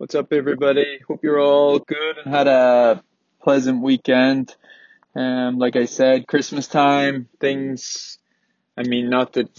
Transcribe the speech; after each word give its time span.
What's 0.00 0.14
up, 0.14 0.32
everybody? 0.32 0.98
Hope 1.06 1.22
you're 1.22 1.42
all 1.42 1.78
good 1.78 2.16
and 2.16 2.34
had 2.34 2.46
a 2.46 3.04
pleasant 3.42 3.82
weekend. 3.82 4.56
Um, 5.14 5.58
like 5.58 5.76
I 5.76 5.84
said, 5.84 6.26
Christmas 6.26 6.68
time, 6.68 7.28
things, 7.38 8.16
I 8.78 8.84
mean, 8.84 9.10
not 9.10 9.34
that 9.34 9.50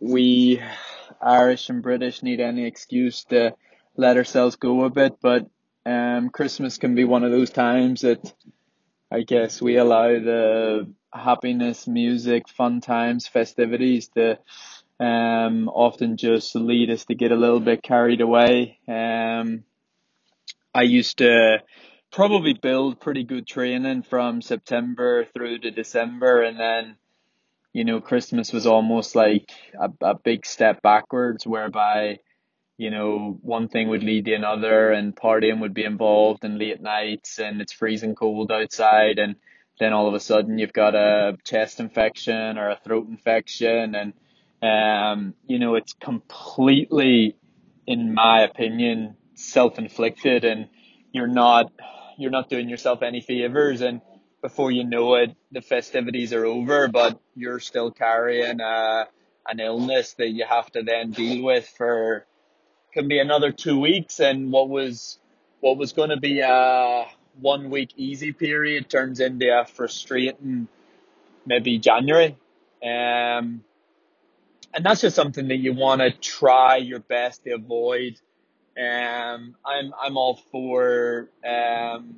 we 0.00 0.62
Irish 1.20 1.68
and 1.68 1.82
British 1.82 2.22
need 2.22 2.40
any 2.40 2.64
excuse 2.64 3.24
to 3.24 3.54
let 3.94 4.16
ourselves 4.16 4.56
go 4.56 4.84
a 4.84 4.88
bit, 4.88 5.18
but 5.20 5.46
um, 5.84 6.30
Christmas 6.30 6.78
can 6.78 6.94
be 6.94 7.04
one 7.04 7.22
of 7.22 7.30
those 7.30 7.50
times 7.50 8.00
that 8.00 8.32
I 9.10 9.20
guess 9.20 9.60
we 9.60 9.76
allow 9.76 10.08
the 10.08 10.90
happiness, 11.12 11.86
music, 11.86 12.48
fun 12.48 12.80
times, 12.80 13.26
festivities 13.26 14.08
to 14.16 14.38
um, 14.98 15.68
often 15.68 16.16
just 16.16 16.54
lead 16.54 16.88
us 16.88 17.04
to 17.04 17.14
get 17.14 17.30
a 17.30 17.36
little 17.36 17.60
bit 17.60 17.82
carried 17.82 18.22
away. 18.22 18.78
Um, 18.88 19.64
I 20.74 20.82
used 20.82 21.18
to 21.18 21.62
probably 22.10 22.54
build 22.54 23.00
pretty 23.00 23.24
good 23.24 23.46
training 23.46 24.02
from 24.02 24.42
September 24.42 25.24
through 25.24 25.58
to 25.60 25.70
December 25.70 26.42
and 26.42 26.58
then 26.58 26.96
you 27.72 27.84
know 27.84 28.00
Christmas 28.00 28.52
was 28.52 28.66
almost 28.66 29.14
like 29.14 29.50
a, 29.78 29.90
a 30.02 30.14
big 30.14 30.44
step 30.46 30.82
backwards 30.82 31.46
whereby 31.46 32.18
you 32.78 32.90
know 32.90 33.38
one 33.42 33.68
thing 33.68 33.88
would 33.88 34.02
lead 34.02 34.26
to 34.26 34.34
another 34.34 34.92
and 34.92 35.16
partying 35.16 35.60
would 35.60 35.74
be 35.74 35.84
involved 35.84 36.44
and 36.44 36.58
late 36.58 36.82
nights 36.82 37.38
and 37.38 37.60
it's 37.60 37.72
freezing 37.72 38.14
cold 38.14 38.52
outside 38.52 39.18
and 39.18 39.36
then 39.78 39.92
all 39.92 40.06
of 40.06 40.14
a 40.14 40.20
sudden 40.20 40.58
you've 40.58 40.72
got 40.72 40.94
a 40.94 41.36
chest 41.44 41.80
infection 41.80 42.58
or 42.58 42.70
a 42.70 42.80
throat 42.84 43.08
infection 43.08 43.94
and 43.94 44.12
um 44.62 45.34
you 45.46 45.58
know 45.58 45.74
it's 45.74 45.94
completely 45.94 47.36
in 47.86 48.12
my 48.14 48.42
opinion 48.42 49.16
self-inflicted 49.42 50.44
and 50.44 50.68
you're 51.12 51.26
not 51.26 51.72
you're 52.18 52.30
not 52.30 52.48
doing 52.48 52.68
yourself 52.68 53.02
any 53.02 53.20
favors 53.20 53.80
and 53.80 54.00
before 54.40 54.70
you 54.70 54.84
know 54.84 55.14
it 55.14 55.34
the 55.50 55.60
festivities 55.60 56.32
are 56.32 56.44
over 56.44 56.88
but 56.88 57.20
you're 57.34 57.60
still 57.60 57.90
carrying 57.90 58.60
a, 58.60 59.06
an 59.48 59.60
illness 59.60 60.14
that 60.14 60.28
you 60.28 60.44
have 60.48 60.70
to 60.70 60.82
then 60.82 61.10
deal 61.10 61.42
with 61.42 61.66
for 61.76 62.26
can 62.92 63.08
be 63.08 63.18
another 63.18 63.50
two 63.50 63.78
weeks. 63.78 64.20
And 64.20 64.52
what 64.52 64.68
was 64.68 65.18
what 65.60 65.76
was 65.76 65.92
going 65.92 66.10
to 66.10 66.20
be 66.20 66.40
a 66.40 67.06
one 67.40 67.70
week 67.70 67.92
easy 67.96 68.32
period 68.32 68.90
turns 68.90 69.20
into 69.20 69.46
a 69.48 69.64
frustrating 69.64 70.68
maybe 71.46 71.78
January. 71.78 72.36
Um 72.82 73.64
and 74.74 74.86
that's 74.86 75.02
just 75.02 75.16
something 75.16 75.48
that 75.48 75.58
you 75.58 75.74
want 75.74 76.00
to 76.00 76.10
try 76.12 76.76
your 76.76 77.00
best 77.00 77.44
to 77.44 77.52
avoid 77.52 78.18
um, 78.78 79.54
I'm 79.64 79.92
I'm 80.00 80.16
all 80.16 80.36
for 80.50 81.28
um, 81.46 82.16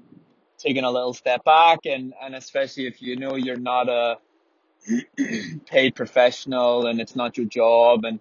taking 0.59 0.85
a 0.85 0.91
little 0.91 1.15
step 1.15 1.45
back 1.45 1.81
and, 1.85 2.15
and 2.23 2.35
especially 2.35 2.87
if 2.87 3.03
you 3.03 3.17
know 3.17 3.37
you're 3.37 3.57
not 3.57 3.89
a 3.89 4.19
paid 5.67 5.95
professional 5.95 6.87
and 6.87 7.01
it's 7.01 7.17
not 7.17 7.37
your 7.37 7.47
job 7.47 8.05
and 8.05 8.21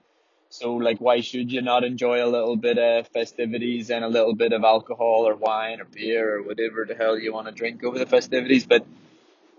so 0.49 0.73
like 0.75 0.99
why 0.99 1.21
should 1.21 1.51
you 1.51 1.61
not 1.61 1.83
enjoy 1.83 2.23
a 2.23 2.27
little 2.27 2.55
bit 2.55 2.77
of 2.77 3.07
festivities 3.07 3.89
and 3.89 4.03
a 4.05 4.07
little 4.07 4.35
bit 4.35 4.53
of 4.53 4.63
alcohol 4.63 5.27
or 5.27 5.35
wine 5.35 5.81
or 5.81 5.85
beer 5.85 6.37
or 6.37 6.43
whatever 6.43 6.85
the 6.87 6.95
hell 6.95 7.17
you 7.17 7.33
want 7.33 7.47
to 7.47 7.53
drink 7.53 7.83
over 7.83 7.97
the 7.97 8.05
festivities? 8.05 8.65
But 8.65 8.85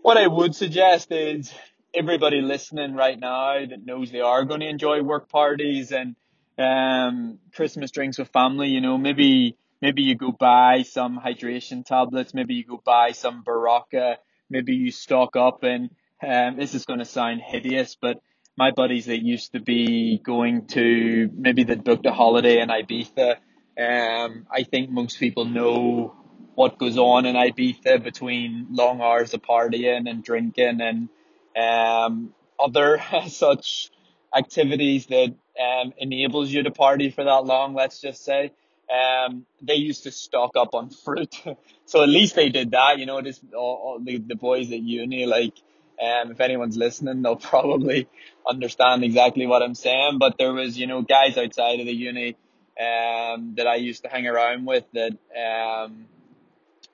what 0.03 0.17
I 0.17 0.27
would 0.27 0.55
suggest 0.55 1.11
is 1.11 1.53
everybody 1.95 2.41
listening 2.41 2.95
right 2.95 3.19
now 3.19 3.65
that 3.67 3.85
knows 3.85 4.11
they 4.11 4.21
are 4.21 4.45
going 4.45 4.61
to 4.61 4.69
enjoy 4.69 5.03
work 5.03 5.29
parties 5.29 5.93
and 5.93 6.17
um, 6.59 7.39
Christmas 7.55 7.91
drinks 7.91 8.19
with 8.19 8.29
family, 8.29 8.69
you 8.69 8.81
know, 8.81 8.99
maybe, 8.99 9.57
maybe 9.83 10.03
you 10.03 10.15
go 10.15 10.33
buy 10.33 10.83
some 10.83 11.21
hydration 11.21 11.85
tablets, 11.85 12.35
maybe 12.35 12.55
you 12.55 12.65
go 12.65 12.81
buy 12.85 13.13
some 13.13 13.43
Berocca, 13.45 14.17
maybe 14.49 14.75
you 14.75 14.91
stock 14.91 15.37
up 15.37 15.63
and, 15.63 15.91
um, 16.23 16.57
this 16.57 16.75
is 16.75 16.85
going 16.85 17.01
to 17.01 17.05
sound 17.05 17.41
hideous, 17.43 17.97
but 18.01 18.21
my 18.57 18.71
buddies 18.71 19.07
that 19.07 19.23
used 19.23 19.53
to 19.53 19.61
be 19.61 20.19
going 20.19 20.67
to, 20.69 21.29
maybe 21.35 21.65
they 21.65 21.75
booked 21.75 22.07
a 22.07 22.13
holiday 22.13 22.61
in 22.61 22.69
Ibiza, 22.69 23.37
um, 23.77 24.47
I 24.51 24.63
think 24.63 24.91
most 24.91 25.19
people 25.19 25.45
know 25.45 26.15
what 26.55 26.79
goes 26.79 26.97
on 26.97 27.27
in 27.27 27.35
Ibiza 27.35 28.03
between 28.03 28.69
long 28.71 29.01
hours 29.01 29.35
of 29.35 29.43
partying 29.43 30.09
and 30.09 30.23
drinking 30.23 30.81
and, 30.81 31.09
um, 31.57 32.33
other 32.59 33.03
such 33.29 33.91
activities 34.35 35.07
that 35.07 35.35
um, 35.61 35.93
enables 35.99 36.51
you 36.51 36.63
to 36.63 36.71
party 36.71 37.11
for 37.11 37.25
that 37.25 37.45
long, 37.45 37.75
let's 37.75 38.01
just 38.01 38.25
say. 38.25 38.53
Um, 38.93 39.47
they 39.63 39.77
used 39.77 40.03
to 40.05 40.11
stock 40.11 40.53
up 40.57 40.75
on 40.75 40.91
fruit. 40.91 41.35
so 41.87 42.03
at 42.03 42.09
least 42.09 42.35
they 42.35 42.49
did 42.49 42.73
that, 42.73 42.99
you 42.99 43.07
know, 43.07 43.23
this, 43.23 43.41
all, 43.55 43.61
all 43.85 44.01
the, 44.01 44.19
the 44.19 44.37
boys 44.37 44.71
at 44.73 44.81
uni, 44.81 45.27
like, 45.27 45.55
um, 46.03 46.33
if 46.33 46.41
anyone's 46.41 46.77
listening, 46.77 47.23
they'll 47.23 47.37
probably 47.55 48.09
understand 48.47 49.05
exactly 49.05 49.47
what 49.47 49.63
I'm 49.63 49.75
saying. 49.75 50.19
But 50.19 50.37
there 50.39 50.53
was, 50.53 50.77
you 50.79 50.87
know, 50.87 51.03
guys 51.03 51.39
outside 51.39 51.81
of 51.81 51.87
the 51.87 51.95
uni, 51.95 52.37
um, 52.79 53.55
that 53.57 53.67
I 53.67 53.77
used 53.77 54.03
to 54.03 54.09
hang 54.09 54.27
around 54.27 54.67
with 54.67 54.85
that, 54.95 55.13
um, 55.37 56.07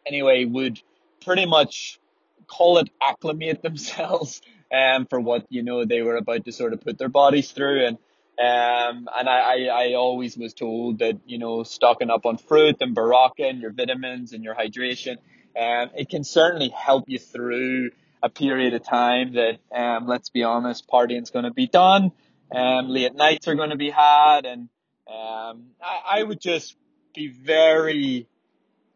anyway, 0.07 0.45
would 0.45 0.81
pretty 1.25 1.47
much 1.47 1.99
call 2.47 2.78
it 2.78 2.91
acclimate 3.03 3.62
themselves, 3.62 4.43
um, 4.72 5.06
for 5.06 5.20
what, 5.20 5.47
you 5.48 5.62
know, 5.62 5.84
they 5.84 6.03
were 6.03 6.16
about 6.16 6.44
to 6.44 6.53
sort 6.53 6.72
of 6.72 6.81
put 6.81 6.98
their 6.98 7.08
bodies 7.08 7.50
through. 7.50 7.86
And, 7.86 7.97
um, 8.38 9.08
and 9.16 9.28
I, 9.28 9.41
I, 9.41 9.86
I 9.88 9.94
always 9.94 10.36
was 10.36 10.54
told 10.54 11.00
that, 11.00 11.19
you 11.26 11.38
know, 11.38 11.62
stocking 11.62 12.10
up 12.10 12.26
on 12.26 12.38
fruit 12.38 12.76
and 12.80 12.94
Berocca 12.94 13.48
and 13.48 13.60
your 13.60 13.72
vitamins 13.72 14.32
and 14.32 14.44
your 14.44 14.54
hydration, 14.54 15.16
um, 15.59 15.91
it 15.97 16.09
can 16.09 16.25
certainly 16.25 16.69
help 16.69 17.04
you 17.09 17.19
through 17.19 17.91
a 18.22 18.28
period 18.28 18.75
of 18.75 18.84
time 18.84 19.34
that, 19.34 19.59
um, 19.75 20.06
let's 20.06 20.30
be 20.30 20.42
honest, 20.44 20.86
partying's 20.88 21.30
going 21.30 21.44
to 21.44 21.53
be 21.53 21.66
done. 21.66 22.12
Um, 22.54 22.88
late 22.88 23.14
nights 23.14 23.48
are 23.48 23.54
going 23.54 23.70
to 23.70 23.76
be 23.76 23.91
had. 23.91 24.44
And, 24.44 24.69
um, 25.09 25.70
I, 25.82 26.19
I 26.19 26.22
would 26.22 26.41
just 26.41 26.76
be 27.14 27.28
very 27.28 28.28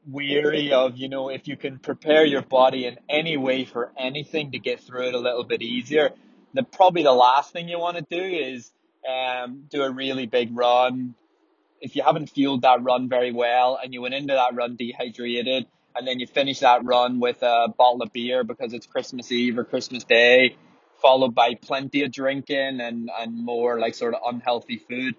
weary 0.06 0.72
of, 0.72 0.97
you 0.97 1.09
know, 1.09 1.28
if 1.28 1.48
you 1.48 1.56
can 1.56 1.78
prepare 1.78 2.25
your 2.25 2.42
body 2.42 2.87
in 2.87 2.98
any 3.09 3.37
way 3.37 3.65
for 3.65 3.92
anything 3.97 4.53
to 4.53 4.59
get 4.59 4.81
through 4.81 5.09
it 5.09 5.15
a 5.15 5.19
little 5.19 5.44
bit 5.44 5.62
easier, 5.62 6.10
then 6.53 6.66
probably 6.70 7.03
the 7.03 7.12
last 7.12 7.53
thing 7.53 7.69
you 7.69 7.78
want 7.78 7.97
to 7.97 8.06
do 8.09 8.22
is 8.22 8.70
um, 9.09 9.64
do 9.70 9.82
a 9.82 9.91
really 9.91 10.26
big 10.26 10.56
run. 10.56 11.14
If 11.81 11.97
you 11.97 12.03
haven't 12.03 12.31
fueled 12.31 12.62
that 12.62 12.82
run 12.82 13.09
very 13.09 13.32
well 13.32 13.78
and 13.82 13.93
you 13.93 14.00
went 14.03 14.14
into 14.14 14.34
that 14.34 14.54
run 14.54 14.76
dehydrated 14.76 15.66
and 15.97 16.06
then 16.06 16.19
you 16.19 16.26
finish 16.26 16.60
that 16.60 16.84
run 16.84 17.20
with 17.20 17.43
a 17.43 17.69
bottle 17.76 18.03
of 18.03 18.12
beer 18.12 18.44
because 18.44 18.72
it's 18.72 18.87
Christmas 18.87 19.31
Eve 19.31 19.59
or 19.59 19.64
Christmas 19.64 20.04
Day, 20.04 20.56
followed 21.00 21.34
by 21.34 21.54
plenty 21.54 22.03
of 22.03 22.12
drinking 22.12 22.81
and, 22.81 23.10
and 23.19 23.44
more 23.44 23.78
like 23.78 23.94
sort 23.94 24.14
of 24.14 24.20
unhealthy 24.26 24.78
food, 24.78 25.14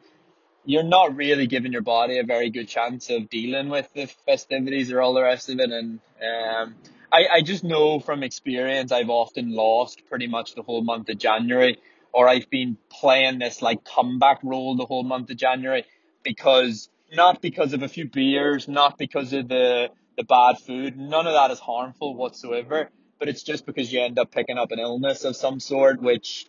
you're 0.65 0.83
not 0.83 1.15
really 1.15 1.47
giving 1.47 1.71
your 1.71 1.81
body 1.81 2.19
a 2.19 2.23
very 2.23 2.49
good 2.49 2.67
chance 2.67 3.09
of 3.09 3.29
dealing 3.29 3.69
with 3.69 3.91
the 3.93 4.07
festivities 4.25 4.91
or 4.91 5.01
all 5.01 5.13
the 5.13 5.21
rest 5.21 5.49
of 5.49 5.59
it. 5.59 5.69
And 5.69 5.99
um, 6.21 6.75
I, 7.11 7.27
I 7.35 7.41
just 7.41 7.63
know 7.63 7.99
from 7.99 8.23
experience 8.23 8.91
I've 8.91 9.09
often 9.09 9.53
lost 9.53 10.01
pretty 10.09 10.27
much 10.27 10.55
the 10.55 10.63
whole 10.63 10.83
month 10.83 11.09
of 11.09 11.17
January 11.17 11.77
or 12.11 12.27
I've 12.27 12.49
been 12.49 12.77
playing 12.89 13.39
this 13.39 13.61
like 13.61 13.83
comeback 13.83 14.39
role 14.43 14.75
the 14.75 14.85
whole 14.85 15.03
month 15.03 15.29
of 15.29 15.37
January 15.37 15.85
because 16.23 16.89
not 17.13 17.41
because 17.41 17.73
of 17.73 17.83
a 17.83 17.87
few 17.87 18.09
beers, 18.09 18.67
not 18.67 18.97
because 18.97 19.33
of 19.33 19.47
the 19.47 19.89
the 20.17 20.23
bad 20.23 20.57
food, 20.59 20.97
none 20.97 21.27
of 21.27 21.33
that 21.33 21.51
is 21.51 21.59
harmful 21.59 22.15
whatsoever, 22.15 22.89
but 23.19 23.27
it's 23.27 23.43
just 23.43 23.65
because 23.65 23.91
you 23.91 24.01
end 24.01 24.17
up 24.17 24.31
picking 24.31 24.57
up 24.57 24.71
an 24.71 24.79
illness 24.79 25.25
of 25.25 25.35
some 25.35 25.59
sort, 25.59 26.01
which 26.01 26.47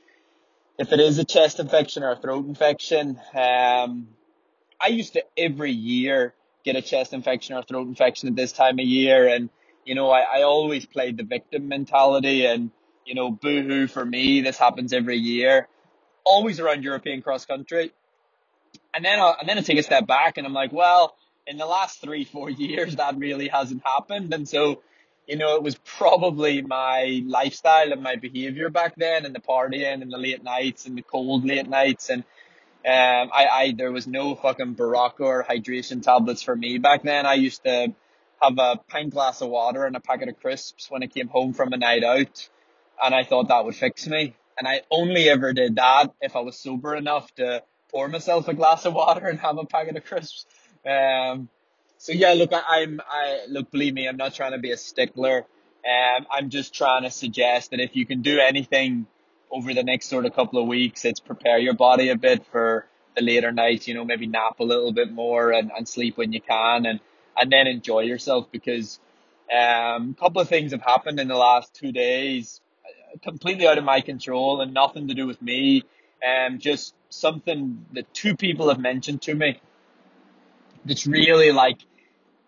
if 0.79 0.93
it 0.93 1.01
is 1.01 1.19
a 1.19 1.25
chest 1.25 1.61
infection 1.61 2.03
or 2.03 2.13
a 2.13 2.17
throat 2.17 2.47
infection, 2.47 3.19
um, 3.35 4.09
I 4.81 4.89
used 4.89 5.15
to 5.15 5.25
every 5.37 5.73
year 5.73 6.35
get 6.65 6.77
a 6.77 6.83
chest 6.83 7.13
infection 7.13 7.57
or 7.57 7.63
throat 7.63 7.87
infection 7.87 8.29
at 8.29 8.37
this 8.37 8.53
time 8.53 8.79
of 8.79 8.85
year, 8.85 9.29
and 9.29 9.51
you 9.85 9.95
know 9.95 10.11
I, 10.11 10.39
I 10.39 10.43
always 10.43 10.87
played 10.87 11.17
the 11.17 11.25
victim 11.25 11.69
mentality 11.69 12.47
and 12.47 12.71
you 13.07 13.15
know, 13.15 13.31
boohoo 13.31 13.87
for 13.87 14.05
me. 14.05 14.43
This 14.43 14.59
happens 14.59 14.93
every 14.93 15.17
year, 15.17 15.69
always 16.25 16.61
around 16.61 16.83
European 16.83 17.23
cross 17.23 17.47
country. 17.47 17.93
And 18.93 19.05
then, 19.05 19.19
I, 19.21 19.35
and 19.41 19.49
then 19.49 19.57
I 19.57 19.63
take 19.63 19.79
a 19.79 19.83
step 19.83 20.07
back 20.07 20.37
and 20.37 20.47
I'm 20.47 20.53
like, 20.53 20.73
well, 20.73 21.17
in 21.47 21.57
the 21.57 21.67
last 21.67 22.01
three, 22.01 22.25
four 22.25 22.51
years, 22.51 22.97
that 22.97 23.17
really 23.17 23.49
hasn't 23.49 23.83
happened. 23.85 24.35
And 24.35 24.47
so, 24.47 24.83
you 25.27 25.37
know, 25.37 25.57
it 25.57 25.63
was 25.63 25.77
probably 25.85 26.63
my 26.63 27.23
lifestyle 27.27 27.93
and 27.93 28.03
my 28.03 28.17
behavior 28.17 28.71
back 28.71 28.95
then 28.97 29.25
and 29.25 29.35
the 29.35 29.41
partying 29.41 30.03
and 30.03 30.13
the 30.13 30.19
late 30.19 30.43
nights 30.43 30.87
and 30.87 30.97
the 30.97 31.03
cold 31.03 31.45
late 31.45 31.69
nights. 31.69 32.11
And, 32.11 32.23
um, 32.87 33.31
I, 33.35 33.47
I, 33.51 33.75
there 33.77 33.91
was 33.91 34.07
no 34.07 34.37
fucking 34.37 34.77
Berocca 34.77 35.21
or 35.21 35.45
hydration 35.45 36.03
tablets 36.03 36.43
for 36.43 36.55
me 36.55 36.79
back 36.79 37.03
then. 37.03 37.27
I 37.27 37.35
used 37.35 37.65
to 37.65 37.93
have 38.41 38.59
a 38.59 38.77
pint 38.89 39.11
glass 39.11 39.41
of 39.41 39.49
water 39.49 39.85
and 39.85 39.97
a 39.97 40.01
packet 40.01 40.29
of 40.29 40.39
crisps 40.41 40.91
when 40.91 41.03
I 41.03 41.07
came 41.07 41.29
home 41.29 41.53
from 41.53 41.73
a 41.73 41.77
night 41.77 42.05
out 42.05 42.49
and 43.03 43.15
I 43.15 43.25
thought 43.25 43.49
that 43.49 43.65
would 43.65 43.75
fix 43.75 44.07
me. 44.07 44.37
And 44.59 44.69
I 44.69 44.83
only 44.91 45.29
ever 45.29 45.53
did 45.53 45.77
that 45.77 46.15
if 46.21 46.37
I 46.37 46.41
was 46.41 46.57
sober 46.57 46.95
enough 46.95 47.35
to 47.35 47.63
pour 47.91 48.09
myself 48.09 48.47
a 48.49 48.55
glass 48.55 48.85
of 48.85 48.95
water 48.95 49.27
and 49.27 49.39
have 49.41 49.59
a 49.59 49.65
packet 49.65 49.97
of 49.97 50.05
crisps. 50.05 50.47
Um, 50.87 51.49
so 51.99 52.13
yeah, 52.13 52.33
look, 52.33 52.53
I, 52.53 52.63
I'm, 52.69 53.01
I 53.09 53.41
look, 53.49 53.71
believe 53.71 53.95
me, 53.95 54.09
I'm 54.09 54.17
not 54.17 54.35
trying 54.35 54.53
to 54.53 54.59
be 54.59 54.73
a 54.73 54.77
stickler. 54.77 55.39
Um, 55.39 56.27
I'm 56.31 56.51
just 56.51 56.75
trying 56.75 57.05
to 57.05 57.11
suggest 57.11 57.71
that 57.71 57.81
if 57.81 57.95
you 57.95 58.07
can 58.07 58.23
do 58.23 58.39
anything 58.41 59.07
over 59.51 59.73
the 59.73 59.83
next 59.83 60.09
sort 60.09 60.27
of 60.27 60.35
couple 60.35 60.61
of 60.61 60.67
weeks, 60.67 61.05
it's 61.05 61.21
prepare 61.21 61.59
your 61.59 61.75
body 61.75 62.09
a 62.09 62.17
bit 62.17 62.45
for 62.51 62.87
the 63.17 63.23
later 63.23 63.53
nights. 63.53 63.87
You 63.87 63.95
know, 63.95 64.05
maybe 64.05 64.27
nap 64.27 64.61
a 64.61 64.65
little 64.65 64.93
bit 64.93 65.13
more 65.13 65.53
and, 65.53 65.71
and 65.77 65.89
sleep 65.89 66.17
when 66.17 66.33
you 66.33 66.41
can, 66.41 66.87
and 66.87 67.01
and 67.37 67.53
then 67.53 67.67
enjoy 67.67 68.01
yourself 68.01 68.51
because 68.51 68.99
um, 69.53 70.15
a 70.17 70.21
couple 70.21 70.41
of 70.41 70.49
things 70.49 70.73
have 70.73 70.83
happened 70.83 71.21
in 71.21 71.29
the 71.29 71.37
last 71.37 71.75
two 71.75 71.93
days, 71.93 72.61
completely 73.23 73.67
out 73.67 73.79
of 73.79 73.85
my 73.85 74.01
control 74.01 74.61
and 74.61 74.75
nothing 74.75 75.09
to 75.09 75.15
do 75.15 75.27
with 75.27 75.41
me. 75.41 75.85
Um, 76.27 76.59
just 76.59 76.95
something 77.11 77.87
that 77.93 78.13
two 78.13 78.37
people 78.37 78.69
have 78.71 78.81
mentioned 78.81 79.23
to 79.23 79.35
me 79.35 79.61
that's 80.87 81.07
really 81.07 81.53
like, 81.53 81.79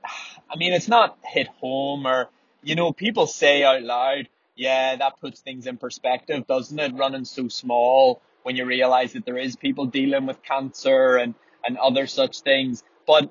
I 0.04 0.56
mean, 0.56 0.72
it's 0.72 0.88
not 0.88 1.18
hit 1.24 1.48
home 1.60 2.06
or, 2.06 2.28
you 2.62 2.74
know, 2.74 2.92
people 2.92 3.26
say 3.26 3.62
out 3.64 3.82
loud, 3.82 4.28
yeah, 4.56 4.96
that 4.96 5.20
puts 5.20 5.40
things 5.40 5.66
in 5.66 5.76
perspective, 5.76 6.46
doesn't 6.46 6.78
it? 6.78 6.94
Running 6.94 7.24
so 7.24 7.48
small 7.48 8.20
when 8.42 8.56
you 8.56 8.64
realize 8.64 9.12
that 9.12 9.24
there 9.24 9.38
is 9.38 9.56
people 9.56 9.86
dealing 9.86 10.26
with 10.26 10.42
cancer 10.42 11.16
and, 11.16 11.34
and 11.64 11.78
other 11.78 12.06
such 12.06 12.40
things. 12.40 12.82
But 13.06 13.30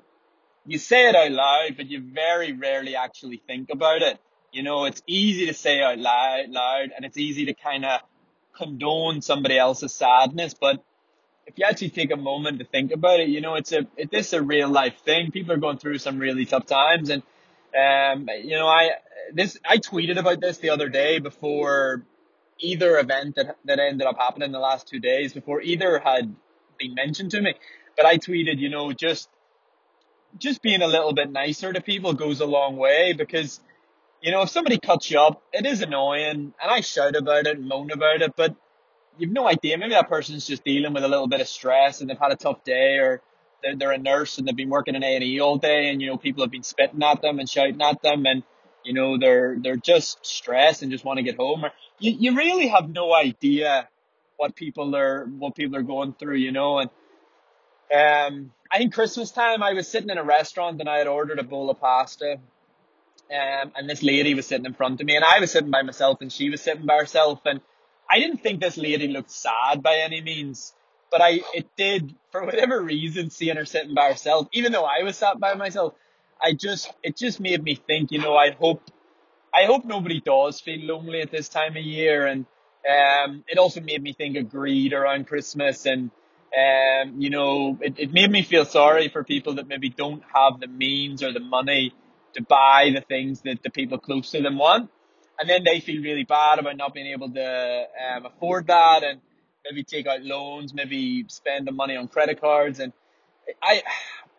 you 0.66 0.78
say 0.78 1.08
it 1.08 1.14
out 1.14 1.32
loud, 1.32 1.76
but 1.76 1.90
you 1.90 2.00
very 2.00 2.52
rarely 2.52 2.96
actually 2.96 3.42
think 3.46 3.70
about 3.70 4.02
it. 4.02 4.18
You 4.52 4.62
know, 4.62 4.84
it's 4.86 5.02
easy 5.06 5.46
to 5.46 5.54
say 5.54 5.82
out 5.82 5.98
loud, 5.98 6.50
loud 6.50 6.90
and 6.94 7.04
it's 7.04 7.18
easy 7.18 7.46
to 7.46 7.54
kind 7.54 7.84
of 7.84 8.00
condone 8.56 9.20
somebody 9.22 9.58
else's 9.58 9.94
sadness, 9.94 10.54
but 10.58 10.82
if 11.48 11.54
you 11.56 11.64
actually 11.64 11.88
take 11.88 12.12
a 12.12 12.16
moment 12.16 12.58
to 12.58 12.64
think 12.66 12.92
about 12.92 13.20
it, 13.20 13.28
you 13.28 13.40
know, 13.40 13.54
it's 13.54 13.72
a, 13.72 13.86
it 13.96 14.12
is 14.12 14.34
a 14.34 14.42
real 14.42 14.68
life 14.68 14.98
thing. 14.98 15.30
People 15.30 15.52
are 15.52 15.58
going 15.58 15.78
through 15.78 15.96
some 15.96 16.18
really 16.18 16.44
tough 16.44 16.66
times. 16.66 17.08
And, 17.08 17.22
um, 17.74 18.28
you 18.44 18.54
know, 18.54 18.66
I, 18.66 18.90
this, 19.32 19.58
I 19.66 19.78
tweeted 19.78 20.18
about 20.18 20.40
this 20.40 20.58
the 20.58 20.70
other 20.70 20.90
day 20.90 21.20
before 21.20 22.02
either 22.58 22.98
event 22.98 23.36
that, 23.36 23.56
that 23.64 23.78
ended 23.78 24.06
up 24.06 24.18
happening 24.18 24.46
in 24.46 24.52
the 24.52 24.58
last 24.58 24.88
two 24.88 25.00
days, 25.00 25.32
before 25.32 25.62
either 25.62 25.98
had 25.98 26.34
been 26.78 26.94
mentioned 26.94 27.30
to 27.30 27.40
me. 27.40 27.54
But 27.96 28.04
I 28.04 28.18
tweeted, 28.18 28.58
you 28.58 28.68
know, 28.68 28.92
just, 28.92 29.30
just 30.36 30.60
being 30.60 30.82
a 30.82 30.86
little 30.86 31.14
bit 31.14 31.32
nicer 31.32 31.72
to 31.72 31.80
people 31.80 32.12
goes 32.12 32.40
a 32.40 32.46
long 32.46 32.76
way 32.76 33.14
because, 33.14 33.58
you 34.20 34.32
know, 34.32 34.42
if 34.42 34.50
somebody 34.50 34.78
cuts 34.78 35.10
you 35.10 35.18
up, 35.18 35.42
it 35.54 35.64
is 35.64 35.80
annoying 35.80 36.52
and 36.60 36.70
I 36.70 36.82
shout 36.82 37.16
about 37.16 37.46
it 37.46 37.56
and 37.56 37.66
moan 37.66 37.90
about 37.90 38.20
it, 38.20 38.36
but 38.36 38.54
you've 39.18 39.32
no 39.32 39.46
idea. 39.46 39.76
Maybe 39.76 39.92
that 39.92 40.08
person's 40.08 40.46
just 40.46 40.64
dealing 40.64 40.92
with 40.92 41.04
a 41.04 41.08
little 41.08 41.26
bit 41.26 41.40
of 41.40 41.48
stress 41.48 42.00
and 42.00 42.08
they've 42.08 42.18
had 42.18 42.32
a 42.32 42.36
tough 42.36 42.64
day, 42.64 42.98
or 42.98 43.20
they're, 43.62 43.76
they're 43.76 43.92
a 43.92 43.98
nurse 43.98 44.38
and 44.38 44.46
they've 44.46 44.56
been 44.56 44.70
working 44.70 44.94
in 44.94 45.02
A 45.02 45.14
and 45.14 45.24
E 45.24 45.40
all 45.40 45.58
day, 45.58 45.88
and 45.88 46.00
you 46.00 46.08
know 46.08 46.16
people 46.16 46.42
have 46.42 46.50
been 46.50 46.62
spitting 46.62 47.02
at 47.02 47.22
them 47.22 47.38
and 47.38 47.48
shouting 47.48 47.82
at 47.82 48.02
them, 48.02 48.26
and 48.26 48.42
you 48.84 48.92
know 48.92 49.18
they're 49.18 49.56
they're 49.60 49.76
just 49.76 50.24
stressed 50.24 50.82
and 50.82 50.90
just 50.90 51.04
want 51.04 51.18
to 51.18 51.22
get 51.22 51.36
home. 51.36 51.64
Or 51.64 51.72
you 51.98 52.12
you 52.12 52.36
really 52.36 52.68
have 52.68 52.88
no 52.88 53.12
idea 53.12 53.88
what 54.36 54.54
people 54.54 54.94
are 54.96 55.26
what 55.26 55.54
people 55.54 55.76
are 55.76 55.82
going 55.82 56.14
through, 56.14 56.36
you 56.36 56.52
know. 56.52 56.78
And 56.78 56.90
um, 57.92 58.52
I 58.70 58.78
think 58.78 58.94
Christmas 58.94 59.30
time, 59.30 59.62
I 59.62 59.72
was 59.72 59.88
sitting 59.88 60.10
in 60.10 60.18
a 60.18 60.24
restaurant 60.24 60.80
and 60.80 60.88
I 60.88 60.98
had 60.98 61.06
ordered 61.06 61.38
a 61.38 61.44
bowl 61.44 61.70
of 61.70 61.80
pasta. 61.80 62.38
Um, 63.30 63.72
and 63.76 63.90
this 63.90 64.02
lady 64.02 64.32
was 64.32 64.46
sitting 64.46 64.64
in 64.64 64.72
front 64.72 65.02
of 65.02 65.06
me, 65.06 65.14
and 65.14 65.24
I 65.24 65.38
was 65.38 65.50
sitting 65.50 65.70
by 65.70 65.82
myself, 65.82 66.22
and 66.22 66.32
she 66.32 66.48
was 66.48 66.62
sitting 66.62 66.86
by 66.86 66.96
herself, 66.96 67.40
and 67.44 67.60
I 68.10 68.18
didn't 68.18 68.38
think 68.38 68.60
this 68.60 68.76
lady 68.76 69.08
looked 69.08 69.30
sad 69.30 69.82
by 69.82 69.96
any 69.96 70.20
means, 70.20 70.74
but 71.10 71.20
I 71.20 71.40
it 71.54 71.66
did 71.76 72.14
for 72.32 72.44
whatever 72.44 72.80
reason 72.80 73.30
seeing 73.30 73.56
her 73.56 73.64
sitting 73.64 73.94
by 73.94 74.08
herself, 74.10 74.48
even 74.52 74.72
though 74.72 74.84
I 74.84 75.02
was 75.02 75.16
sat 75.16 75.38
by 75.38 75.54
myself. 75.54 75.94
I 76.40 76.52
just 76.52 76.92
it 77.02 77.16
just 77.16 77.40
made 77.40 77.62
me 77.62 77.74
think, 77.74 78.12
you 78.12 78.18
know, 78.18 78.36
I 78.36 78.52
hope 78.52 78.82
I 79.52 79.64
hope 79.64 79.84
nobody 79.84 80.20
does 80.20 80.60
feel 80.60 80.80
lonely 80.86 81.20
at 81.20 81.30
this 81.30 81.48
time 81.48 81.76
of 81.76 81.82
year, 81.82 82.26
and 82.26 82.46
um, 82.88 83.44
it 83.48 83.58
also 83.58 83.80
made 83.80 84.02
me 84.02 84.12
think 84.12 84.36
of 84.36 84.50
greed 84.50 84.92
around 84.92 85.26
Christmas, 85.26 85.84
and 85.84 86.10
um, 86.56 87.20
you 87.20 87.30
know, 87.30 87.76
it, 87.80 87.98
it 87.98 88.12
made 88.12 88.30
me 88.30 88.42
feel 88.42 88.64
sorry 88.64 89.08
for 89.08 89.24
people 89.24 89.54
that 89.54 89.68
maybe 89.68 89.90
don't 89.90 90.22
have 90.32 90.60
the 90.60 90.68
means 90.68 91.22
or 91.22 91.32
the 91.32 91.40
money 91.40 91.92
to 92.34 92.42
buy 92.42 92.90
the 92.94 93.00
things 93.00 93.42
that 93.42 93.62
the 93.62 93.70
people 93.70 93.98
close 93.98 94.30
to 94.30 94.40
them 94.40 94.58
want 94.58 94.90
and 95.38 95.48
then 95.48 95.64
they 95.64 95.80
feel 95.80 96.02
really 96.02 96.24
bad 96.24 96.58
about 96.58 96.76
not 96.76 96.94
being 96.94 97.06
able 97.08 97.30
to 97.30 97.86
um, 98.12 98.26
afford 98.26 98.66
that 98.66 99.04
and 99.04 99.20
maybe 99.64 99.84
take 99.84 100.06
out 100.06 100.22
loans, 100.22 100.74
maybe 100.74 101.24
spend 101.28 101.66
the 101.66 101.72
money 101.72 101.96
on 101.96 102.08
credit 102.08 102.40
cards. 102.40 102.80
And 102.80 102.92
I, 103.62 103.82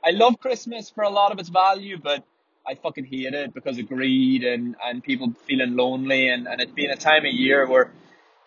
I 0.04 0.12
love 0.12 0.40
Christmas 0.40 0.90
for 0.90 1.04
a 1.04 1.10
lot 1.10 1.32
of 1.32 1.40
its 1.40 1.50
value, 1.50 1.98
but 1.98 2.24
I 2.68 2.76
fucking 2.76 3.06
hate 3.06 3.34
it 3.34 3.54
because 3.54 3.80
of 3.80 3.88
greed 3.88 4.44
and, 4.44 4.76
and 4.84 5.04
people 5.04 5.34
feeling 5.48 5.76
lonely 5.76 6.30
and, 6.30 6.48
and 6.48 6.62
it 6.62 6.76
being 6.76 6.92
a 6.92 6.98
time 6.98 7.26
of 7.26 7.34
year 7.34 7.68
where 7.68 7.92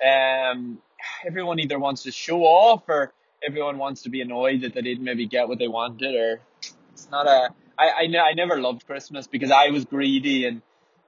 um, 0.07 0.79
everyone 1.27 1.59
either 1.59 1.79
wants 1.79 2.03
to 2.05 2.13
show 2.13 2.43
off 2.43 2.83
or 2.89 3.13
everyone 3.47 3.79
wants 3.79 4.03
to 4.03 4.11
be 4.11 4.21
annoyed 4.21 4.61
that 4.61 4.75
they 4.75 4.83
didn't 4.83 5.05
maybe 5.05 5.27
get 5.27 5.49
what 5.49 5.59
they 5.59 5.69
wanted 5.69 6.15
or 6.15 6.41
it's 6.93 7.11
not 7.11 7.27
a, 7.27 7.49
I, 7.79 7.89
I, 7.89 8.19
I 8.19 8.35
never 8.35 8.61
loved 8.61 8.87
Christmas 8.87 9.27
because 9.27 9.51
I 9.51 9.71
was 9.71 9.85
greedy 9.85 10.45
and 10.45 10.63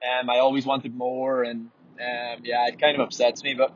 um, 0.05 0.29
I 0.29 0.39
always 0.39 0.65
wanted 0.65 0.95
more, 0.95 1.43
and 1.43 1.69
um, 1.99 2.41
yeah, 2.43 2.67
it 2.67 2.79
kind 2.79 2.95
of 2.95 3.01
upsets 3.01 3.43
me. 3.43 3.53
But 3.53 3.73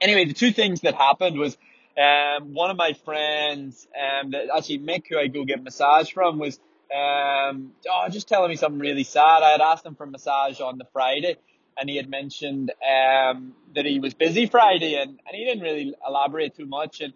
anyway, 0.00 0.26
the 0.26 0.34
two 0.34 0.52
things 0.52 0.82
that 0.82 0.94
happened 0.94 1.38
was 1.38 1.56
um, 1.98 2.54
one 2.54 2.70
of 2.70 2.76
my 2.76 2.92
friends, 3.04 3.86
um, 3.96 4.30
that 4.30 4.46
actually 4.56 4.78
Mick, 4.80 5.04
who 5.08 5.18
I 5.18 5.26
go 5.26 5.44
get 5.44 5.62
massage 5.62 6.12
from, 6.12 6.38
was 6.38 6.58
um, 6.94 7.72
oh, 7.90 8.08
just 8.10 8.28
telling 8.28 8.50
me 8.50 8.56
something 8.56 8.80
really 8.80 9.04
sad. 9.04 9.42
I 9.42 9.50
had 9.50 9.60
asked 9.60 9.84
him 9.84 9.94
for 9.94 10.06
massage 10.06 10.60
on 10.60 10.78
the 10.78 10.86
Friday, 10.92 11.36
and 11.76 11.88
he 11.88 11.96
had 11.96 12.08
mentioned 12.08 12.72
um, 12.82 13.54
that 13.74 13.84
he 13.84 14.00
was 14.00 14.14
busy 14.14 14.46
Friday, 14.46 14.94
and, 14.94 15.10
and 15.10 15.34
he 15.34 15.44
didn't 15.44 15.62
really 15.62 15.94
elaborate 16.06 16.56
too 16.56 16.66
much. 16.66 17.00
And 17.00 17.12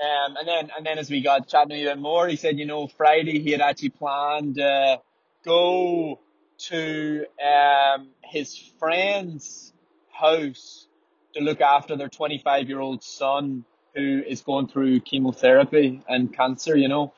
um, 0.00 0.36
and 0.36 0.48
then 0.48 0.70
and 0.76 0.86
then 0.86 0.98
as 0.98 1.10
we 1.10 1.20
got 1.20 1.48
chatting 1.48 1.84
bit 1.84 1.98
more, 1.98 2.26
he 2.28 2.36
said, 2.36 2.58
you 2.58 2.66
know, 2.66 2.88
Friday 2.88 3.40
he 3.40 3.50
had 3.52 3.60
actually 3.60 3.90
planned 3.90 4.54
to 4.54 4.64
uh, 4.64 4.96
go 5.44 6.20
to 6.68 7.26
um, 7.42 8.08
his 8.22 8.56
friend's 8.78 9.72
house 10.10 10.86
to 11.34 11.40
look 11.40 11.60
after 11.60 11.96
their 11.96 12.08
25 12.08 12.68
year 12.68 12.80
old 12.80 13.02
son 13.02 13.64
who 13.94 14.22
is 14.26 14.42
going 14.42 14.68
through 14.68 15.00
chemotherapy 15.00 16.02
and 16.08 16.34
cancer, 16.34 16.76
you 16.76 16.88
know. 16.88 17.12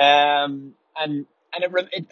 Um, 0.00 0.74
and, 0.96 1.26
and 1.54 1.64
it, 1.64 1.88
it, 1.92 2.06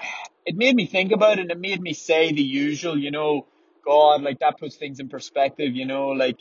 it 0.46 0.56
made 0.56 0.74
me 0.76 0.86
think 0.86 1.12
about 1.12 1.38
it 1.38 1.42
and 1.42 1.50
it 1.50 1.60
made 1.60 1.80
me 1.80 1.94
say 1.94 2.32
the 2.32 2.42
usual, 2.42 2.98
you 2.98 3.10
know, 3.10 3.46
God, 3.84 4.22
like 4.22 4.38
that 4.40 4.58
puts 4.58 4.76
things 4.76 5.00
in 5.00 5.08
perspective, 5.08 5.74
you 5.74 5.84
know, 5.84 6.08
like 6.08 6.38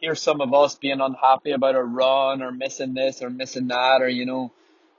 here's 0.00 0.20
some 0.20 0.40
of 0.40 0.52
us 0.52 0.74
being 0.76 1.00
unhappy 1.00 1.52
about 1.52 1.76
a 1.76 1.82
run 1.82 2.42
or 2.42 2.50
missing 2.50 2.94
this 2.94 3.22
or 3.22 3.30
missing 3.30 3.68
that 3.68 4.02
or, 4.02 4.08
you 4.08 4.26
know, 4.26 4.52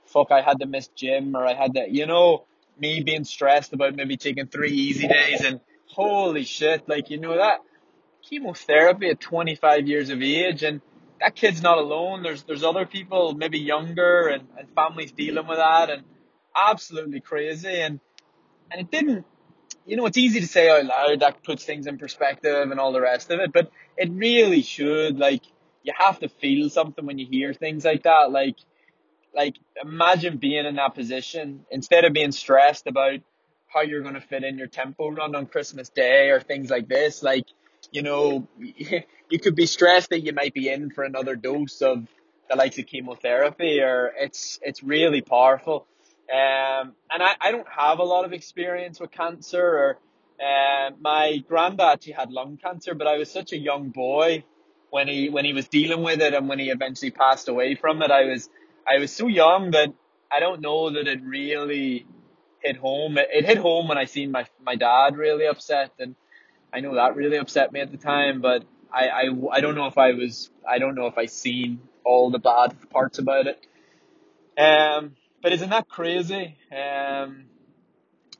fuck, 0.06 0.30
I 0.30 0.40
had 0.40 0.60
to 0.60 0.66
miss 0.66 0.88
gym 0.88 1.36
or 1.36 1.46
I 1.46 1.54
had 1.54 1.74
to, 1.74 1.86
you 1.88 2.06
know, 2.06 2.44
me 2.78 3.02
being 3.02 3.24
stressed 3.24 3.72
about 3.72 3.94
maybe 3.94 4.16
taking 4.16 4.46
three 4.46 4.72
easy 4.72 5.08
days 5.08 5.44
and 5.44 5.60
holy 5.86 6.44
shit, 6.44 6.88
like 6.88 7.10
you 7.10 7.18
know 7.18 7.36
that 7.36 7.60
chemotherapy 8.28 9.10
at 9.10 9.20
25 9.20 9.86
years 9.86 10.10
of 10.10 10.22
age 10.22 10.62
and 10.62 10.80
that 11.20 11.34
kid's 11.34 11.62
not 11.62 11.78
alone. 11.78 12.22
There's 12.22 12.42
there's 12.42 12.64
other 12.64 12.86
people 12.86 13.34
maybe 13.34 13.58
younger 13.58 14.28
and, 14.28 14.48
and 14.58 14.68
families 14.74 15.12
dealing 15.12 15.46
with 15.46 15.58
that 15.58 15.90
and 15.90 16.04
absolutely 16.56 17.20
crazy 17.20 17.80
and 17.80 18.00
and 18.70 18.80
it 18.80 18.90
didn't 18.90 19.24
you 19.86 19.96
know 19.96 20.06
it's 20.06 20.16
easy 20.16 20.40
to 20.40 20.46
say 20.46 20.70
out 20.70 20.84
loud 20.84 21.20
that 21.20 21.42
puts 21.42 21.64
things 21.64 21.86
in 21.86 21.98
perspective 21.98 22.70
and 22.70 22.78
all 22.78 22.92
the 22.92 23.00
rest 23.00 23.30
of 23.30 23.40
it 23.40 23.52
but 23.52 23.70
it 23.96 24.10
really 24.12 24.62
should 24.62 25.18
like 25.18 25.42
you 25.82 25.92
have 25.96 26.18
to 26.20 26.28
feel 26.28 26.70
something 26.70 27.04
when 27.04 27.18
you 27.18 27.26
hear 27.28 27.52
things 27.52 27.84
like 27.84 28.04
that 28.04 28.30
like 28.30 28.56
like 29.34 29.56
imagine 29.82 30.38
being 30.38 30.66
in 30.66 30.76
that 30.76 30.94
position 30.94 31.64
instead 31.70 32.04
of 32.04 32.12
being 32.12 32.32
stressed 32.32 32.86
about 32.86 33.20
how 33.74 33.80
you're 33.80 34.02
going 34.02 34.14
to 34.14 34.20
fit 34.20 34.44
in 34.44 34.56
your 34.56 34.68
tempo 34.68 35.10
run 35.10 35.34
on 35.34 35.46
Christmas 35.46 35.88
Day 35.88 36.30
or 36.30 36.40
things 36.40 36.70
like 36.70 36.88
this. 36.88 37.22
Like, 37.22 37.46
you 37.90 38.02
know, 38.02 38.46
you 38.58 39.38
could 39.40 39.56
be 39.56 39.66
stressed 39.66 40.10
that 40.10 40.20
you 40.20 40.32
might 40.32 40.54
be 40.54 40.68
in 40.68 40.90
for 40.90 41.02
another 41.02 41.34
dose 41.34 41.82
of 41.82 42.06
the 42.48 42.56
likes 42.56 42.78
of 42.78 42.86
chemotherapy 42.86 43.80
or 43.80 44.12
it's, 44.16 44.60
it's 44.62 44.82
really 44.82 45.22
powerful. 45.22 45.86
Um, 46.32 46.92
and 47.10 47.22
I, 47.22 47.34
I 47.40 47.50
don't 47.50 47.66
have 47.68 47.98
a 47.98 48.04
lot 48.04 48.24
of 48.24 48.32
experience 48.32 49.00
with 49.00 49.10
cancer 49.10 49.62
or, 49.62 49.98
uh, 50.40 50.90
my 51.00 51.42
granddad 51.48 51.80
actually 51.80 52.12
had 52.12 52.30
lung 52.30 52.56
cancer, 52.56 52.94
but 52.94 53.06
I 53.06 53.18
was 53.18 53.30
such 53.30 53.52
a 53.52 53.58
young 53.58 53.90
boy 53.90 54.44
when 54.90 55.08
he, 55.08 55.30
when 55.30 55.44
he 55.44 55.52
was 55.52 55.68
dealing 55.68 56.02
with 56.02 56.20
it 56.20 56.34
and 56.34 56.48
when 56.48 56.58
he 56.58 56.70
eventually 56.70 57.10
passed 57.10 57.48
away 57.48 57.74
from 57.74 58.02
it. 58.02 58.10
I 58.10 58.24
was, 58.24 58.48
I 58.86 58.98
was 58.98 59.12
so 59.12 59.26
young 59.26 59.72
that 59.72 59.92
I 60.30 60.40
don't 60.40 60.60
know 60.60 60.90
that 60.90 61.06
it 61.06 61.22
really 61.22 62.06
hit 62.60 62.76
home. 62.76 63.18
It, 63.18 63.28
it 63.32 63.44
hit 63.44 63.58
home 63.58 63.88
when 63.88 63.98
I 63.98 64.04
seen 64.04 64.30
my 64.30 64.46
my 64.62 64.76
dad 64.76 65.16
really 65.16 65.46
upset, 65.46 65.92
and 65.98 66.14
I 66.72 66.80
know 66.80 66.94
that 66.94 67.16
really 67.16 67.36
upset 67.36 67.72
me 67.72 67.80
at 67.80 67.90
the 67.90 67.98
time. 67.98 68.40
But 68.40 68.64
I, 68.92 69.08
I, 69.08 69.22
I 69.52 69.60
don't 69.60 69.74
know 69.74 69.86
if 69.86 69.98
I 69.98 70.12
was 70.12 70.50
I 70.68 70.78
don't 70.78 70.94
know 70.94 71.06
if 71.06 71.18
I 71.18 71.26
seen 71.26 71.80
all 72.04 72.30
the 72.30 72.38
bad 72.38 72.76
parts 72.90 73.18
about 73.18 73.46
it. 73.46 73.66
Um, 74.56 75.16
but 75.42 75.52
isn't 75.52 75.70
that 75.70 75.88
crazy? 75.88 76.56
Um, 76.72 77.44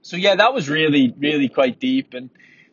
so 0.03 0.17
yeah, 0.17 0.37
that 0.37 0.55
was 0.55 0.69
really, 0.69 1.13
really 1.17 1.49
quite 1.49 1.81
deep 1.81 2.15
and 2.15 2.31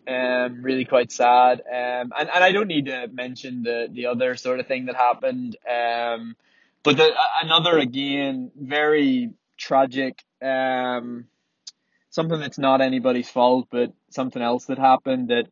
um, 0.08 0.62
really 0.62 0.86
quite 0.86 1.12
sad. 1.12 1.62
Um, 1.62 2.12
and, 2.18 2.30
and 2.30 2.44
I 2.44 2.52
don't 2.52 2.68
need 2.68 2.86
to 2.86 3.08
mention 3.08 3.64
the, 3.64 3.88
the 3.92 4.08
other 4.08 4.36
sort 4.36 4.60
of 4.60 4.68
thing 4.68 4.86
that 4.86 4.96
happened. 4.96 5.58
Um, 5.68 6.36
but 6.84 6.98
the, 6.98 7.12
another 7.44 7.78
again, 7.78 8.52
very 8.56 9.32
tragic, 9.58 10.24
um, 10.42 11.26
something 12.10 12.40
that's 12.40 12.58
not 12.58 12.82
anybody's 12.82 13.30
fault, 13.30 13.68
but 13.72 13.94
something 14.10 14.42
else 14.42 14.66
that 14.66 14.80
happened 14.80 15.30
that, 15.30 15.48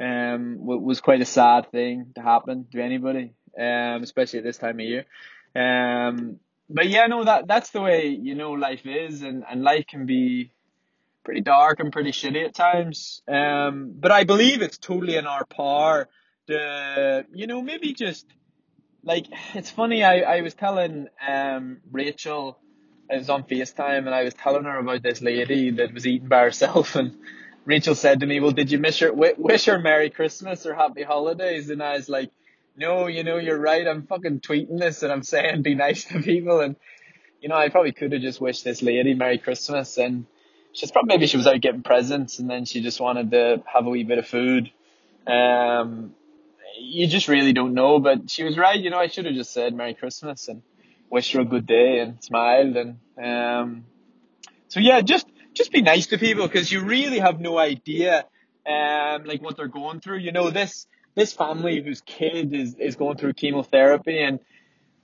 um, 0.00 0.56
was 0.60 1.00
quite 1.00 1.20
a 1.20 1.26
sad 1.26 1.70
thing 1.70 2.12
to 2.14 2.22
happen 2.22 2.66
to 2.72 2.82
anybody, 2.82 3.34
um, 3.58 4.02
especially 4.02 4.40
at 4.40 4.44
this 4.44 4.58
time 4.58 4.80
of 4.80 4.86
year. 4.86 5.04
Um, 5.54 6.40
but 6.68 6.88
yeah, 6.88 7.06
no, 7.06 7.24
that, 7.24 7.46
that's 7.46 7.70
the 7.70 7.80
way, 7.80 8.08
you 8.08 8.34
know, 8.34 8.52
life 8.52 8.86
is 8.86 9.22
and, 9.22 9.44
and 9.48 9.62
life 9.62 9.86
can 9.86 10.06
be, 10.06 10.50
pretty 11.24 11.40
dark 11.40 11.78
and 11.80 11.92
pretty 11.92 12.10
shitty 12.10 12.44
at 12.44 12.52
times. 12.52 13.22
Um, 13.28 13.92
but 13.94 14.10
I 14.10 14.24
believe 14.24 14.60
it's 14.60 14.78
totally 14.78 15.16
in 15.16 15.26
our 15.26 15.44
power 15.44 16.08
to, 16.48 17.24
you 17.32 17.46
know, 17.46 17.62
maybe 17.62 17.92
just 17.92 18.26
like 19.04 19.26
it's 19.54 19.70
funny. 19.70 20.04
I 20.04 20.20
I 20.20 20.40
was 20.42 20.54
telling 20.54 21.08
um 21.26 21.78
Rachel, 21.90 22.58
I 23.10 23.16
was 23.16 23.28
on 23.30 23.44
Facetime 23.44 24.06
and 24.06 24.14
I 24.14 24.24
was 24.24 24.34
telling 24.34 24.64
her 24.64 24.78
about 24.78 25.02
this 25.02 25.20
lady 25.20 25.70
that 25.70 25.92
was 25.92 26.06
eating 26.06 26.28
by 26.28 26.42
herself 26.42 26.96
and. 27.02 27.16
Rachel 27.64 27.94
said 27.94 28.18
to 28.20 28.26
me, 28.26 28.40
"Well, 28.40 28.50
did 28.50 28.72
you 28.72 28.78
miss 28.78 28.98
her 28.98 29.12
wish 29.12 29.66
her 29.66 29.78
Merry 29.78 30.10
Christmas 30.10 30.66
or 30.66 30.74
Happy 30.74 31.04
Holidays?" 31.04 31.70
And 31.70 31.80
I 31.80 31.92
was 31.94 32.08
like, 32.08 32.32
"No, 32.76 33.06
you 33.06 33.22
know, 33.22 33.36
you're 33.36 33.56
right. 33.56 33.86
I'm 33.86 34.04
fucking 34.08 34.40
tweeting 34.40 34.80
this 34.80 35.04
and 35.04 35.12
I'm 35.12 35.22
saying 35.22 35.62
be 35.62 35.76
nice 35.76 36.04
to 36.06 36.20
people 36.20 36.58
and." 36.60 36.74
You 37.40 37.48
know, 37.48 37.56
I 37.56 37.68
probably 37.70 37.92
could 37.92 38.12
have 38.12 38.22
just 38.22 38.40
wished 38.40 38.64
this 38.64 38.82
lady 38.82 39.14
Merry 39.14 39.38
Christmas 39.38 39.98
and 39.98 40.26
she's 40.72 40.90
probably 40.92 41.14
maybe 41.14 41.26
she 41.26 41.36
was 41.36 41.46
out 41.46 41.60
getting 41.60 41.82
presents 41.82 42.38
and 42.38 42.48
then 42.48 42.64
she 42.64 42.82
just 42.82 43.00
wanted 43.00 43.30
to 43.32 43.62
have 43.66 43.86
a 43.86 43.90
wee 43.90 44.04
bit 44.04 44.18
of 44.18 44.26
food. 44.26 44.70
Um, 45.26 46.14
you 46.78 47.06
just 47.06 47.28
really 47.28 47.52
don't 47.52 47.74
know, 47.74 47.98
but 47.98 48.30
she 48.30 48.44
was 48.44 48.56
right. 48.56 48.78
You 48.78 48.90
know, 48.90 48.98
I 48.98 49.08
should 49.08 49.26
have 49.26 49.34
just 49.34 49.52
said 49.52 49.74
Merry 49.74 49.94
Christmas 49.94 50.48
and 50.48 50.62
wished 51.10 51.32
her 51.32 51.40
a 51.40 51.44
good 51.44 51.66
day 51.66 52.00
and 52.00 52.22
smiled 52.22 52.76
and 52.76 52.98
um, 53.22 53.84
so 54.68 54.80
yeah, 54.80 55.02
just 55.02 55.26
just 55.52 55.70
be 55.70 55.82
nice 55.82 56.06
to 56.08 56.18
people 56.18 56.46
because 56.46 56.72
you 56.72 56.82
really 56.82 57.18
have 57.18 57.38
no 57.40 57.58
idea 57.58 58.24
um 58.66 59.24
like 59.24 59.42
what 59.42 59.56
they're 59.56 59.68
going 59.68 60.00
through. 60.00 60.18
You 60.18 60.32
know 60.32 60.50
this 60.50 60.86
this 61.14 61.32
family 61.32 61.82
whose 61.82 62.00
kid 62.00 62.54
is 62.54 62.74
is 62.76 62.96
going 62.96 63.18
through 63.18 63.34
chemotherapy 63.34 64.18
and 64.22 64.40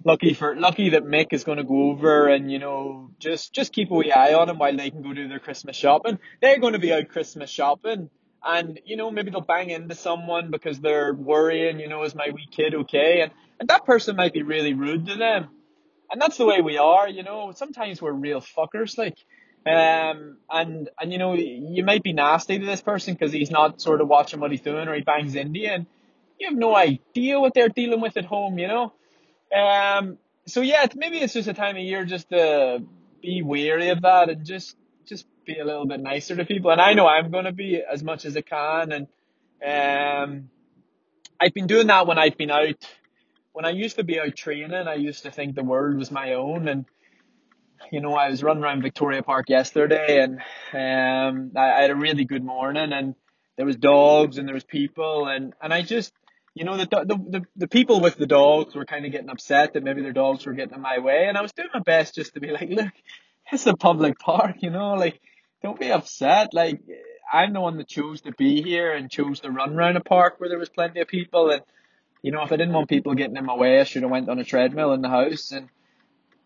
lucky 0.04 0.32
for 0.32 0.56
lucky 0.56 0.90
that 0.90 1.04
Mick 1.04 1.32
is 1.32 1.44
going 1.44 1.58
to 1.58 1.64
go 1.64 1.90
over 1.90 2.28
and 2.28 2.50
you 2.50 2.58
know 2.58 3.10
just 3.18 3.52
just 3.52 3.72
keep 3.72 3.90
a 3.90 3.94
wee 3.94 4.12
eye 4.12 4.34
on 4.34 4.48
him 4.48 4.58
while 4.58 4.76
they 4.76 4.90
can 4.90 5.02
go 5.02 5.12
do 5.12 5.28
their 5.28 5.38
Christmas 5.38 5.76
shopping. 5.76 6.18
They're 6.40 6.60
going 6.60 6.74
to 6.74 6.78
be 6.78 6.92
out 6.92 7.08
Christmas 7.08 7.50
shopping, 7.50 8.10
and 8.44 8.80
you 8.84 8.96
know 8.96 9.10
maybe 9.10 9.30
they'll 9.30 9.40
bang 9.40 9.70
into 9.70 9.94
someone 9.94 10.50
because 10.50 10.80
they're 10.80 11.14
worrying. 11.14 11.80
You 11.80 11.88
know, 11.88 12.02
is 12.04 12.14
my 12.14 12.30
wee 12.32 12.48
kid 12.50 12.74
okay? 12.74 13.22
And 13.22 13.32
and 13.60 13.68
that 13.68 13.84
person 13.84 14.16
might 14.16 14.32
be 14.32 14.42
really 14.42 14.74
rude 14.74 15.06
to 15.06 15.16
them, 15.16 15.48
and 16.10 16.20
that's 16.20 16.36
the 16.36 16.46
way 16.46 16.60
we 16.60 16.78
are. 16.78 17.08
You 17.08 17.22
know, 17.22 17.52
sometimes 17.54 18.00
we're 18.00 18.12
real 18.12 18.40
fuckers, 18.40 18.96
like. 18.98 19.18
Um, 19.66 20.38
and, 20.48 20.88
and 20.98 21.12
you 21.12 21.18
know, 21.18 21.34
you 21.34 21.84
might 21.84 22.02
be 22.02 22.14
nasty 22.14 22.58
to 22.58 22.64
this 22.64 22.80
person 22.80 23.12
because 23.12 23.32
he's 23.32 23.50
not 23.50 23.82
sort 23.82 24.00
of 24.00 24.08
watching 24.08 24.40
what 24.40 24.50
he's 24.50 24.62
doing 24.62 24.88
or 24.88 24.94
he 24.94 25.02
bangs 25.02 25.34
into 25.34 25.58
you 25.58 25.68
and 25.68 25.86
you 26.38 26.48
have 26.48 26.56
no 26.56 26.74
idea 26.74 27.38
what 27.38 27.52
they're 27.54 27.68
dealing 27.68 28.00
with 28.00 28.16
at 28.16 28.24
home, 28.24 28.58
you 28.58 28.68
know? 28.68 28.92
Um, 29.54 30.16
so 30.46 30.60
yeah, 30.60 30.86
maybe 30.94 31.18
it's 31.18 31.34
just 31.34 31.48
a 31.48 31.54
time 31.54 31.76
of 31.76 31.82
year 31.82 32.04
just 32.04 32.30
to 32.30 32.82
be 33.20 33.42
wary 33.42 33.90
of 33.90 34.02
that 34.02 34.30
and 34.30 34.44
just 34.44 34.76
just 34.76 34.76
be 35.48 35.58
a 35.58 35.64
little 35.64 35.86
bit 35.86 36.00
nicer 36.00 36.36
to 36.36 36.44
people. 36.44 36.70
And 36.70 36.80
I 36.80 36.92
know 36.92 37.08
I'm 37.08 37.30
going 37.30 37.46
to 37.46 37.52
be 37.52 37.82
as 37.82 38.02
much 38.04 38.24
as 38.26 38.36
I 38.36 38.42
can. 38.42 38.92
And 38.92 40.30
um, 40.30 40.50
I've 41.40 41.54
been 41.54 41.66
doing 41.66 41.86
that 41.88 42.06
when 42.06 42.18
I've 42.18 42.36
been 42.36 42.50
out. 42.50 42.86
When 43.52 43.64
I 43.64 43.70
used 43.70 43.96
to 43.96 44.04
be 44.04 44.20
out 44.20 44.36
training, 44.36 44.72
I 44.72 44.94
used 44.94 45.24
to 45.24 45.30
think 45.30 45.54
the 45.54 45.64
world 45.64 45.96
was 45.96 46.10
my 46.10 46.34
own. 46.34 46.68
And 46.68 46.84
you 47.90 48.00
know, 48.00 48.14
I 48.14 48.28
was 48.28 48.42
running 48.42 48.62
around 48.62 48.82
Victoria 48.82 49.22
Park 49.22 49.48
yesterday, 49.48 50.20
and 50.20 50.40
um, 50.74 51.52
I, 51.56 51.70
I 51.70 51.82
had 51.82 51.90
a 51.90 51.96
really 51.96 52.24
good 52.24 52.44
morning, 52.44 52.92
and 52.92 53.14
there 53.56 53.64
was 53.64 53.76
dogs 53.76 54.36
and 54.36 54.46
there 54.46 54.54
was 54.54 54.64
people, 54.64 55.26
and 55.28 55.54
and 55.62 55.72
I 55.72 55.82
just 55.82 56.12
you 56.58 56.64
know, 56.64 56.76
the, 56.76 56.86
the, 56.86 57.16
the, 57.30 57.42
the 57.54 57.68
people 57.68 58.00
with 58.00 58.16
the 58.16 58.26
dogs 58.26 58.74
were 58.74 58.84
kind 58.84 59.06
of 59.06 59.12
getting 59.12 59.30
upset 59.30 59.74
that 59.74 59.84
maybe 59.84 60.02
their 60.02 60.12
dogs 60.12 60.44
were 60.44 60.54
getting 60.54 60.74
in 60.74 60.80
my 60.80 60.98
way. 60.98 61.26
And 61.28 61.38
I 61.38 61.42
was 61.42 61.52
doing 61.52 61.68
my 61.72 61.80
best 61.80 62.16
just 62.16 62.34
to 62.34 62.40
be 62.40 62.50
like, 62.50 62.68
look, 62.68 62.92
it's 63.52 63.64
a 63.66 63.76
public 63.76 64.18
park, 64.18 64.56
you 64.58 64.70
know, 64.70 64.94
like, 64.94 65.20
don't 65.62 65.78
be 65.78 65.90
upset. 65.90 66.54
Like, 66.54 66.80
I'm 67.32 67.52
the 67.52 67.60
one 67.60 67.76
that 67.78 67.88
chose 67.88 68.20
to 68.22 68.32
be 68.32 68.62
here 68.62 68.92
and 68.92 69.10
chose 69.10 69.40
to 69.40 69.50
run 69.50 69.74
around 69.74 69.96
a 69.96 70.00
park 70.00 70.34
where 70.38 70.48
there 70.48 70.58
was 70.58 70.68
plenty 70.68 71.00
of 71.00 71.08
people. 71.08 71.50
And, 71.50 71.62
you 72.22 72.32
know, 72.32 72.42
if 72.42 72.52
I 72.52 72.56
didn't 72.56 72.74
want 72.74 72.88
people 72.88 73.14
getting 73.14 73.36
in 73.36 73.44
my 73.44 73.56
way, 73.56 73.80
I 73.80 73.84
should 73.84 74.02
have 74.02 74.10
went 74.10 74.28
on 74.28 74.38
a 74.38 74.44
treadmill 74.44 74.92
in 74.92 75.02
the 75.02 75.08
house. 75.08 75.52
And 75.52 75.68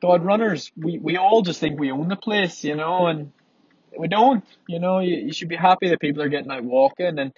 God, 0.00 0.24
runners, 0.24 0.72
we, 0.76 0.98
we 0.98 1.16
all 1.16 1.42
just 1.42 1.60
think 1.60 1.78
we 1.78 1.92
own 1.92 2.08
the 2.08 2.16
place, 2.16 2.64
you 2.64 2.74
know, 2.74 3.06
and 3.06 3.32
we 3.96 4.08
don't, 4.08 4.44
you 4.66 4.80
know, 4.80 5.00
you, 5.00 5.16
you 5.16 5.32
should 5.32 5.48
be 5.48 5.56
happy 5.56 5.90
that 5.90 6.00
people 6.00 6.22
are 6.22 6.28
getting 6.28 6.50
out 6.50 6.64
walking 6.64 7.18
and, 7.18 7.32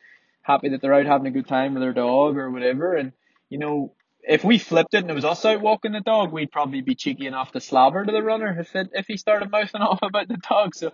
happy 0.45 0.69
that 0.69 0.81
they're 0.81 0.95
out 0.95 1.07
having 1.07 1.27
a 1.27 1.31
good 1.31 1.49
time 1.49 1.75
with 1.75 1.83
their 1.83 1.93
dog 1.93 2.37
or 2.37 2.51
whatever. 2.51 2.95
And, 2.95 3.13
you 3.49 3.59
know, 3.59 3.93
if 4.23 4.45
we 4.45 4.59
flipped 4.59 4.95
it 4.95 4.99
and 4.99 5.11
it 5.11 5.15
was 5.15 5.25
us 5.25 5.45
out 5.45 5.61
walking 5.61 5.93
the 5.93 6.01
dog, 6.01 6.33
we'd 6.33 6.53
probably 6.53 6.83
be 6.83 6.95
cheeky 6.95 7.27
enough 7.27 7.53
to 7.53 7.61
slobber 7.61 8.05
to 8.05 8.13
the 8.13 8.23
runner 8.23 8.57
if 8.61 8.77
it, 8.77 8.91
if 8.93 9.07
he 9.07 9.17
started 9.17 9.51
mouthing 9.51 9.81
off 9.81 10.01
about 10.03 10.29
the 10.29 10.37
dog. 10.37 10.75
So, 10.75 10.93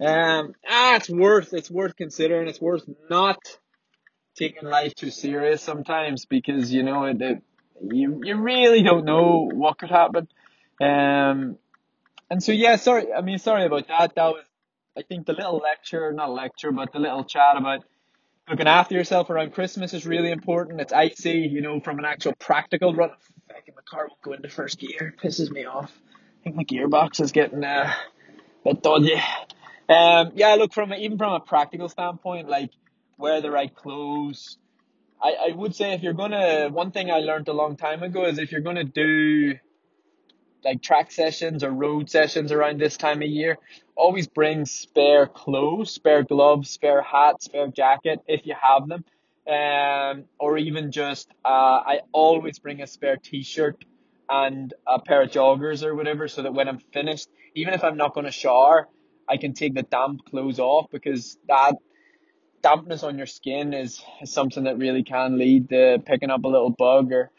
um, 0.00 0.54
ah, 0.68 0.96
it's 0.96 1.10
worth, 1.10 1.52
it's 1.52 1.70
worth 1.70 1.96
considering. 1.96 2.48
It's 2.48 2.60
worth 2.60 2.88
not 3.10 3.38
taking 4.36 4.68
life 4.68 4.94
too 4.94 5.10
serious 5.10 5.62
sometimes 5.62 6.24
because, 6.24 6.72
you 6.72 6.82
know, 6.82 7.04
it, 7.04 7.20
it 7.20 7.42
you, 7.82 8.20
you 8.24 8.36
really 8.36 8.82
don't 8.82 9.04
know 9.04 9.48
what 9.52 9.78
could 9.78 9.90
happen. 9.90 10.28
Um, 10.80 11.58
and 12.30 12.42
so, 12.42 12.52
yeah, 12.52 12.76
sorry, 12.76 13.12
I 13.12 13.20
mean, 13.22 13.38
sorry 13.38 13.64
about 13.64 13.88
that. 13.88 14.14
That 14.14 14.28
was, 14.28 14.44
I 14.96 15.02
think 15.02 15.26
the 15.26 15.32
little 15.32 15.58
lecture, 15.58 16.12
not 16.12 16.30
lecture, 16.30 16.72
but 16.72 16.92
the 16.92 16.98
little 16.98 17.24
chat 17.24 17.56
about 17.56 17.84
looking 18.48 18.66
after 18.66 18.94
yourself 18.94 19.30
around 19.30 19.52
Christmas 19.52 19.94
is 19.94 20.06
really 20.06 20.30
important. 20.30 20.80
It's 20.80 20.92
icy, 20.92 21.48
you 21.50 21.60
know, 21.60 21.80
from 21.80 21.98
an 21.98 22.04
actual 22.04 22.34
practical 22.38 22.94
run. 22.94 23.10
Fucking 23.48 23.74
my 23.74 23.82
car 23.88 24.08
won't 24.08 24.22
go 24.22 24.32
into 24.32 24.48
first 24.48 24.78
gear. 24.78 25.14
Pisses 25.22 25.50
me 25.50 25.64
off. 25.64 25.92
I 26.40 26.44
think 26.44 26.56
my 26.56 26.64
gearbox 26.64 27.20
is 27.20 27.32
getting 27.32 27.64
uh, 27.64 27.92
a 28.64 28.74
bit 28.74 28.82
dodgy. 28.82 29.20
Um, 29.88 30.32
yeah, 30.34 30.54
look 30.54 30.72
from 30.72 30.92
even 30.92 31.16
from 31.16 31.32
a 31.32 31.40
practical 31.40 31.88
standpoint, 31.88 32.48
like 32.48 32.70
wear 33.16 33.40
the 33.40 33.50
right 33.50 33.74
clothes. 33.74 34.58
I, 35.22 35.50
I 35.50 35.52
would 35.54 35.74
say 35.74 35.92
if 35.94 36.02
you're 36.02 36.12
gonna, 36.12 36.68
one 36.70 36.90
thing 36.90 37.10
I 37.10 37.18
learned 37.18 37.48
a 37.48 37.52
long 37.52 37.76
time 37.76 38.02
ago 38.02 38.26
is 38.26 38.38
if 38.38 38.52
you're 38.52 38.60
gonna 38.60 38.84
do 38.84 39.54
like 40.64 40.82
track 40.82 41.10
sessions 41.10 41.64
or 41.64 41.70
road 41.70 42.10
sessions 42.10 42.52
around 42.52 42.80
this 42.80 42.96
time 42.96 43.22
of 43.22 43.28
year, 43.28 43.58
always 43.96 44.26
bring 44.26 44.66
spare 44.66 45.26
clothes, 45.26 45.90
spare 45.90 46.22
gloves, 46.22 46.70
spare 46.70 47.02
hat, 47.02 47.42
spare 47.42 47.68
jacket 47.68 48.20
if 48.26 48.46
you 48.46 48.54
have 48.60 48.88
them. 48.88 49.04
Um, 49.48 50.24
or 50.38 50.58
even 50.58 50.92
just, 50.92 51.28
uh, 51.42 51.48
I 51.48 52.00
always 52.12 52.58
bring 52.58 52.82
a 52.82 52.86
spare 52.86 53.16
t-shirt 53.16 53.82
and 54.28 54.74
a 54.86 55.00
pair 55.00 55.22
of 55.22 55.30
joggers 55.30 55.82
or 55.82 55.94
whatever 55.94 56.28
so 56.28 56.42
that 56.42 56.52
when 56.52 56.68
I'm 56.68 56.80
finished, 56.92 57.28
even 57.54 57.72
if 57.72 57.82
I'm 57.82 57.96
not 57.96 58.12
going 58.12 58.26
to 58.26 58.32
shower, 58.32 58.88
I 59.28 59.36
can 59.36 59.52
take 59.52 59.74
the 59.74 59.82
damp 59.82 60.24
clothes 60.30 60.58
off 60.58 60.86
because 60.90 61.38
that 61.48 61.74
dampness 62.62 63.02
on 63.02 63.18
your 63.18 63.26
skin 63.26 63.74
is, 63.74 64.02
is 64.20 64.32
something 64.32 64.64
that 64.64 64.78
really 64.78 65.02
can 65.02 65.38
lead 65.38 65.68
to 65.70 66.02
picking 66.04 66.30
up 66.30 66.44
a 66.44 66.48
little 66.48 66.70
bug 66.70 67.12
or 67.12 67.30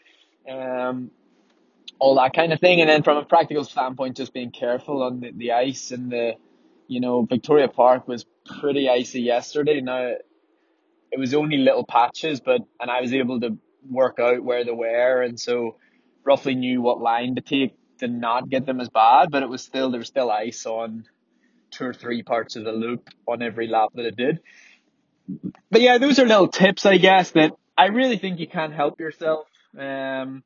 um, 0.48 1.10
all 1.98 2.14
that 2.16 2.32
kind 2.32 2.52
of 2.52 2.60
thing. 2.60 2.80
And 2.80 2.88
then 2.88 3.02
from 3.02 3.18
a 3.18 3.24
practical 3.24 3.64
standpoint, 3.64 4.16
just 4.16 4.32
being 4.32 4.50
careful 4.50 5.02
on 5.02 5.20
the, 5.20 5.32
the 5.32 5.52
ice 5.52 5.90
and 5.90 6.10
the, 6.10 6.34
you 6.88 7.00
know, 7.00 7.22
Victoria 7.22 7.68
Park 7.68 8.08
was 8.08 8.24
pretty 8.60 8.88
icy 8.88 9.20
yesterday. 9.20 9.80
Now, 9.80 10.14
it 11.12 11.18
was 11.18 11.34
only 11.34 11.58
little 11.58 11.84
patches, 11.84 12.40
but, 12.40 12.62
and 12.80 12.90
I 12.90 13.00
was 13.00 13.12
able 13.12 13.40
to 13.40 13.58
work 13.88 14.18
out 14.18 14.42
where 14.42 14.64
they 14.64 14.70
were. 14.70 15.22
And 15.22 15.38
so 15.38 15.76
roughly 16.24 16.54
knew 16.54 16.80
what 16.82 17.00
line 17.00 17.34
to 17.34 17.40
take 17.40 17.74
to 17.98 18.08
not 18.08 18.48
get 18.48 18.64
them 18.64 18.80
as 18.80 18.88
bad, 18.88 19.30
but 19.30 19.42
it 19.42 19.48
was 19.48 19.62
still, 19.62 19.90
there 19.90 19.98
was 19.98 20.08
still 20.08 20.30
ice 20.30 20.64
on 20.66 21.04
two 21.70 21.84
or 21.84 21.94
three 21.94 22.22
parts 22.22 22.56
of 22.56 22.64
the 22.64 22.72
loop 22.72 23.08
on 23.26 23.42
every 23.42 23.68
lap 23.68 23.90
that 23.94 24.06
it 24.06 24.16
did. 24.16 24.40
But 25.70 25.80
yeah, 25.80 25.98
those 25.98 26.18
are 26.18 26.26
little 26.26 26.48
tips, 26.48 26.86
I 26.86 26.98
guess, 26.98 27.30
that 27.32 27.52
I 27.76 27.86
really 27.86 28.18
think 28.18 28.40
you 28.40 28.48
can't 28.48 28.72
help 28.72 29.00
yourself. 29.00 29.46
Um, 29.78 30.42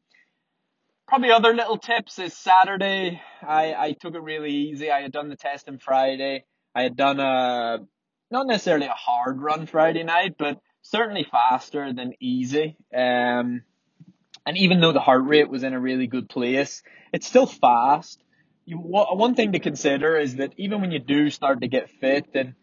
probably 1.08 1.30
other 1.30 1.54
little 1.54 1.78
tips 1.78 2.18
is 2.18 2.36
Saturday. 2.36 3.20
I, 3.42 3.74
I 3.74 3.92
took 3.92 4.14
it 4.14 4.22
really 4.22 4.52
easy. 4.52 4.90
I 4.90 5.00
had 5.00 5.12
done 5.12 5.28
the 5.28 5.36
test 5.36 5.68
on 5.68 5.78
Friday. 5.78 6.44
I 6.74 6.82
had 6.82 6.96
done 6.96 7.20
a, 7.20 7.78
not 8.30 8.46
necessarily 8.46 8.86
a 8.86 8.90
hard 8.90 9.40
run 9.40 9.66
Friday 9.66 10.02
night, 10.02 10.36
but 10.38 10.60
certainly 10.82 11.26
faster 11.30 11.92
than 11.92 12.14
easy. 12.20 12.76
Um, 12.94 13.62
and 14.46 14.56
even 14.56 14.80
though 14.80 14.92
the 14.92 15.00
heart 15.00 15.24
rate 15.24 15.48
was 15.48 15.62
in 15.62 15.72
a 15.72 15.80
really 15.80 16.06
good 16.06 16.28
place, 16.28 16.82
it's 17.12 17.26
still 17.26 17.46
fast. 17.46 18.22
You, 18.66 18.78
one 18.78 19.34
thing 19.34 19.52
to 19.52 19.58
consider 19.58 20.16
is 20.16 20.36
that 20.36 20.54
even 20.56 20.80
when 20.80 20.90
you 20.90 20.98
do 20.98 21.28
start 21.30 21.60
to 21.60 21.68
get 21.68 21.90
fit 22.00 22.28
and 22.34 22.54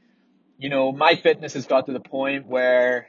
you 0.61 0.69
know, 0.69 0.91
my 0.91 1.15
fitness 1.15 1.55
has 1.55 1.65
got 1.65 1.87
to 1.87 1.91
the 1.91 1.99
point 1.99 2.45
where 2.45 3.07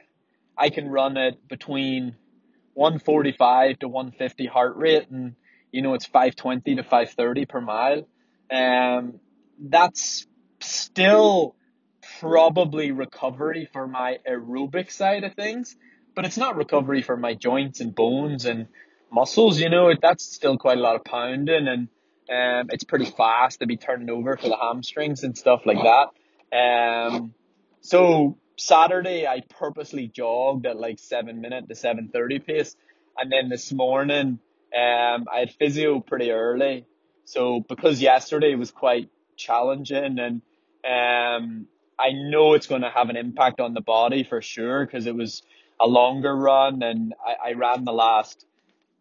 I 0.57 0.71
can 0.71 0.89
run 0.89 1.17
at 1.17 1.47
between 1.47 2.15
145 2.73 3.77
to 3.79 3.87
150 3.87 4.47
heart 4.47 4.75
rate 4.75 5.07
and, 5.11 5.35
you 5.71 5.83
know, 5.83 5.93
it's 5.93 6.07
520 6.07 6.77
to 6.77 6.81
530 6.81 7.45
per 7.45 7.61
mile. 7.61 8.07
Um, 8.51 9.19
that's 9.59 10.25
still 10.61 11.55
probably 12.19 12.91
recovery 12.91 13.69
for 13.71 13.87
my 13.87 14.17
aerobic 14.27 14.91
side 14.91 15.23
of 15.23 15.35
things, 15.35 15.75
but 16.15 16.25
it's 16.25 16.37
not 16.37 16.55
recovery 16.55 17.03
for 17.03 17.15
my 17.15 17.35
joints 17.35 17.81
and 17.81 17.93
bones 17.93 18.45
and 18.45 18.65
muscles, 19.11 19.59
you 19.59 19.69
know, 19.69 19.93
that's 20.01 20.25
still 20.25 20.57
quite 20.57 20.79
a 20.79 20.81
lot 20.81 20.95
of 20.95 21.03
pounding 21.03 21.67
and 21.67 21.87
um, 22.29 22.69
it's 22.69 22.83
pretty 22.83 23.05
fast 23.05 23.59
to 23.59 23.67
be 23.67 23.77
turning 23.77 24.09
over 24.09 24.37
for 24.37 24.47
the 24.47 24.57
hamstrings 24.57 25.23
and 25.23 25.37
stuff 25.37 25.61
like 25.65 25.77
that. 25.77 26.57
Um, 26.57 27.33
so 27.81 28.37
Saturday 28.57 29.27
I 29.27 29.41
purposely 29.49 30.07
jogged 30.07 30.65
at 30.65 30.77
like 30.77 30.99
seven 30.99 31.41
minute 31.41 31.67
to 31.67 31.75
seven 31.75 32.09
thirty 32.09 32.39
pace, 32.39 32.75
and 33.17 33.31
then 33.31 33.49
this 33.49 33.71
morning 33.73 34.39
um 34.75 35.25
I 35.33 35.39
had 35.39 35.51
physio 35.51 35.99
pretty 35.99 36.31
early. 36.31 36.85
So 37.25 37.61
because 37.67 38.01
yesterday 38.01 38.55
was 38.55 38.71
quite 38.71 39.09
challenging 39.35 40.19
and 40.19 40.41
um 40.85 41.67
I 41.99 42.11
know 42.11 42.53
it's 42.53 42.67
going 42.67 42.81
to 42.81 42.89
have 42.89 43.09
an 43.09 43.17
impact 43.17 43.59
on 43.59 43.73
the 43.73 43.81
body 43.81 44.23
for 44.23 44.41
sure 44.41 44.85
because 44.85 45.05
it 45.05 45.15
was 45.15 45.43
a 45.79 45.87
longer 45.87 46.35
run 46.35 46.81
and 46.81 47.13
I, 47.25 47.49
I 47.49 47.53
ran 47.53 47.83
the 47.83 47.93
last 47.93 48.45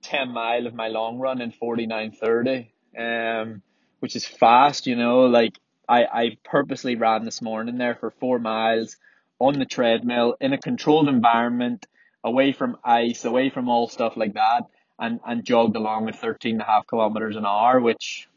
10 0.03 0.31
mile 0.31 0.67
of 0.67 0.75
my 0.75 0.89
long 0.89 1.19
run 1.19 1.41
in 1.41 1.53
49.30 1.53 2.72
um 2.99 3.63
which 4.01 4.17
is 4.17 4.27
fast 4.27 4.87
you 4.87 4.97
know 4.97 5.27
like 5.27 5.59
I, 5.89 6.05
I 6.05 6.37
purposely 6.45 6.97
ran 6.97 7.25
this 7.25 7.43
morning 7.43 7.77
there 7.77 7.97
for 7.97 8.11
four 8.11 8.39
miles 8.39 8.97
on 9.39 9.59
the 9.59 9.67
treadmill 9.67 10.37
in 10.41 10.53
a 10.53 10.59
controlled 10.59 11.09
environment, 11.09 11.87
away 12.23 12.53
from 12.53 12.77
ice, 12.85 13.25
away 13.25 13.51
from 13.51 13.69
all 13.69 13.89
stuff 13.89 14.17
like 14.17 14.35
that, 14.35 14.63
and, 14.99 15.21
and 15.27 15.45
jogged 15.45 15.77
along 15.77 16.09
at 16.09 16.19
13 16.19 16.55
and 16.55 16.63
a 16.63 16.65
half 16.65 16.87
kilometers 16.87 17.37
an 17.37 17.45
hour, 17.45 17.81
which 17.81 18.29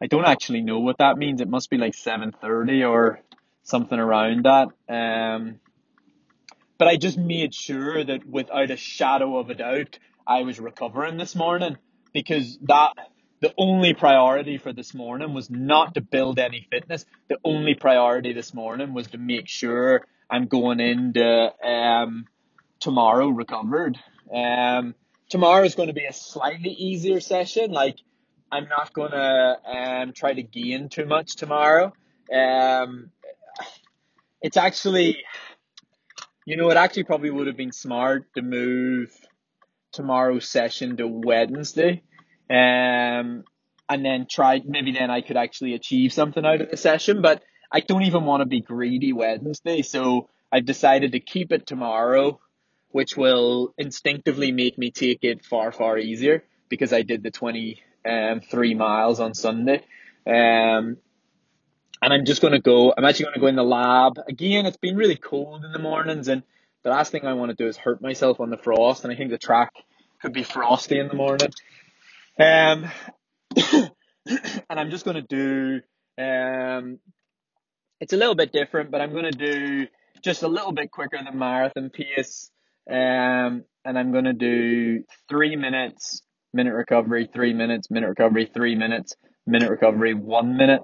I 0.00 0.06
don't 0.06 0.26
actually 0.26 0.60
know 0.60 0.78
what 0.80 0.98
that 0.98 1.16
means. 1.16 1.40
It 1.40 1.48
must 1.48 1.70
be 1.70 1.78
like 1.78 1.94
730 1.94 2.84
or 2.84 3.20
something 3.62 3.98
around 3.98 4.44
that. 4.44 4.68
Um, 4.88 5.58
but 6.78 6.88
I 6.88 6.98
just 6.98 7.16
made 7.16 7.54
sure 7.54 8.04
that 8.04 8.26
without 8.26 8.70
a 8.70 8.76
shadow 8.76 9.38
of 9.38 9.48
a 9.48 9.54
doubt, 9.54 9.98
I 10.26 10.42
was 10.42 10.60
recovering 10.60 11.16
this 11.16 11.34
morning 11.34 11.78
because 12.12 12.58
that 12.62 12.92
the 13.40 13.52
only 13.58 13.92
priority 13.92 14.58
for 14.58 14.72
this 14.72 14.94
morning 14.94 15.34
was 15.34 15.50
not 15.50 15.94
to 15.94 16.00
build 16.00 16.38
any 16.38 16.66
fitness. 16.70 17.04
The 17.28 17.38
only 17.44 17.74
priority 17.74 18.32
this 18.32 18.54
morning 18.54 18.94
was 18.94 19.08
to 19.08 19.18
make 19.18 19.48
sure 19.48 20.06
I'm 20.30 20.46
going 20.46 20.80
into 20.80 21.52
um, 21.62 22.26
tomorrow 22.80 23.28
recovered. 23.28 23.98
Um, 24.34 24.94
tomorrow 25.28 25.64
is 25.64 25.74
going 25.74 25.88
to 25.88 25.94
be 25.94 26.06
a 26.06 26.12
slightly 26.12 26.70
easier 26.70 27.20
session. 27.20 27.72
Like 27.72 27.96
I'm 28.50 28.68
not 28.68 28.92
going 28.94 29.12
to 29.12 29.56
um, 29.66 30.12
try 30.12 30.32
to 30.32 30.42
gain 30.42 30.88
too 30.88 31.04
much 31.04 31.36
tomorrow. 31.36 31.92
Um, 32.32 33.10
it's 34.40 34.56
actually, 34.56 35.18
you 36.46 36.56
know, 36.56 36.70
it 36.70 36.76
actually 36.76 37.04
probably 37.04 37.30
would 37.30 37.48
have 37.48 37.56
been 37.56 37.72
smart 37.72 38.32
to 38.34 38.42
move 38.42 39.10
tomorrow's 39.92 40.48
session 40.48 40.96
to 40.96 41.06
Wednesday 41.06 42.02
um, 42.50 43.44
and 43.88 44.04
then 44.04 44.26
try, 44.28 44.60
maybe 44.64 44.92
then 44.92 45.10
I 45.10 45.20
could 45.20 45.36
actually 45.36 45.74
achieve 45.74 46.12
something 46.12 46.44
out 46.44 46.60
of 46.60 46.70
the 46.70 46.76
session, 46.76 47.22
but 47.22 47.42
I 47.70 47.80
don't 47.80 48.02
even 48.02 48.24
want 48.24 48.42
to 48.42 48.46
be 48.46 48.60
greedy 48.60 49.12
Wednesday, 49.12 49.82
so 49.82 50.28
I've 50.52 50.64
decided 50.64 51.12
to 51.12 51.20
keep 51.20 51.52
it 51.52 51.66
tomorrow, 51.66 52.40
which 52.90 53.16
will 53.16 53.74
instinctively 53.76 54.52
make 54.52 54.78
me 54.78 54.90
take 54.90 55.22
it 55.22 55.44
far, 55.44 55.72
far 55.72 55.98
easier 55.98 56.44
because 56.68 56.92
I 56.92 57.02
did 57.02 57.22
the 57.22 57.30
twenty 57.30 57.82
um, 58.08 58.40
three 58.40 58.74
miles 58.74 59.20
on 59.20 59.34
Sunday. 59.34 59.84
Um, 60.26 60.96
and 62.02 62.12
I'm 62.12 62.24
just 62.24 62.42
going 62.42 62.52
to 62.52 62.60
go, 62.60 62.92
I'm 62.96 63.04
actually 63.04 63.24
going 63.24 63.34
to 63.34 63.40
go 63.40 63.46
in 63.46 63.56
the 63.56 63.64
lab. 63.64 64.18
Again, 64.28 64.66
it's 64.66 64.76
been 64.76 64.96
really 64.96 65.16
cold 65.16 65.64
in 65.64 65.72
the 65.72 65.78
mornings 65.78 66.28
and 66.28 66.42
the 66.82 66.90
last 66.90 67.10
thing 67.10 67.24
I 67.24 67.32
want 67.32 67.50
to 67.50 67.56
do 67.56 67.66
is 67.66 67.76
hurt 67.76 68.00
myself 68.00 68.38
on 68.38 68.50
the 68.50 68.56
frost 68.56 69.04
and 69.04 69.12
I 69.12 69.16
think 69.16 69.30
the 69.30 69.38
track 69.38 69.72
could 70.22 70.32
be 70.32 70.42
frosty 70.44 70.98
in 70.98 71.08
the 71.08 71.14
morning. 71.14 71.48
Um, 72.38 72.90
and 73.56 73.90
I'm 74.68 74.90
just 74.90 75.04
going 75.04 75.16
to 75.16 75.22
do, 75.22 75.80
um, 76.22 76.98
it's 78.00 78.12
a 78.12 78.16
little 78.16 78.34
bit 78.34 78.52
different, 78.52 78.90
but 78.90 79.00
I'm 79.00 79.12
going 79.12 79.30
to 79.30 79.30
do 79.30 79.86
just 80.22 80.42
a 80.42 80.48
little 80.48 80.72
bit 80.72 80.90
quicker 80.90 81.18
than 81.22 81.38
marathon 81.38 81.90
pace. 81.90 82.50
Um, 82.90 83.64
and 83.84 83.98
I'm 83.98 84.12
going 84.12 84.24
to 84.24 84.32
do 84.32 85.04
three 85.28 85.56
minutes, 85.56 86.22
minute 86.52 86.74
recovery, 86.74 87.28
three 87.32 87.52
minutes, 87.52 87.90
minute 87.90 88.08
recovery, 88.08 88.50
three 88.52 88.74
minutes, 88.74 89.14
minute 89.46 89.70
recovery, 89.70 90.14
one 90.14 90.56
minute. 90.56 90.82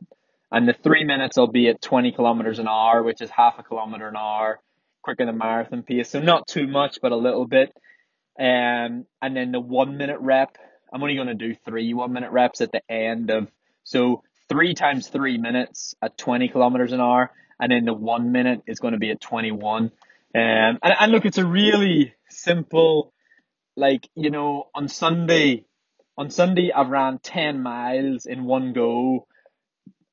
And 0.50 0.68
the 0.68 0.74
three 0.74 1.04
minutes 1.04 1.36
will 1.36 1.50
be 1.50 1.68
at 1.68 1.80
20 1.82 2.12
kilometers 2.12 2.58
an 2.58 2.68
hour, 2.68 3.02
which 3.02 3.20
is 3.20 3.30
half 3.30 3.58
a 3.58 3.62
kilometer 3.62 4.08
an 4.08 4.16
hour, 4.16 4.60
quicker 5.02 5.26
than 5.26 5.38
marathon 5.38 5.82
pace. 5.82 6.10
So 6.10 6.20
not 6.20 6.46
too 6.46 6.66
much, 6.66 6.98
but 7.02 7.12
a 7.12 7.16
little 7.16 7.46
bit. 7.46 7.72
Um, 8.38 9.06
and 9.20 9.36
then 9.36 9.52
the 9.52 9.60
one 9.60 9.96
minute 9.96 10.18
rep 10.20 10.56
I'm 10.92 11.02
only 11.02 11.14
going 11.14 11.28
to 11.28 11.34
do 11.34 11.54
three 11.54 11.94
one 11.94 12.12
minute 12.12 12.32
reps 12.32 12.60
at 12.60 12.72
the 12.72 12.82
end 12.90 13.30
of, 13.30 13.48
so 13.84 14.22
three 14.48 14.74
times 14.74 15.08
three 15.08 15.38
minutes 15.38 15.94
at 16.02 16.18
20 16.18 16.48
kilometers 16.48 16.92
an 16.92 17.00
hour. 17.00 17.30
And 17.58 17.72
then 17.72 17.84
the 17.84 17.94
one 17.94 18.32
minute 18.32 18.62
is 18.66 18.80
going 18.80 18.92
to 18.92 18.98
be 18.98 19.10
at 19.10 19.20
21. 19.20 19.84
Um, 19.84 19.90
and, 20.34 20.78
and 20.82 21.12
look, 21.12 21.24
it's 21.24 21.38
a 21.38 21.46
really 21.46 22.14
simple, 22.28 23.12
like, 23.76 24.08
you 24.14 24.30
know, 24.30 24.68
on 24.74 24.88
Sunday, 24.88 25.64
on 26.18 26.30
Sunday, 26.30 26.72
I've 26.72 26.88
ran 26.88 27.18
10 27.18 27.62
miles 27.62 28.26
in 28.26 28.44
one 28.44 28.72
go 28.72 29.26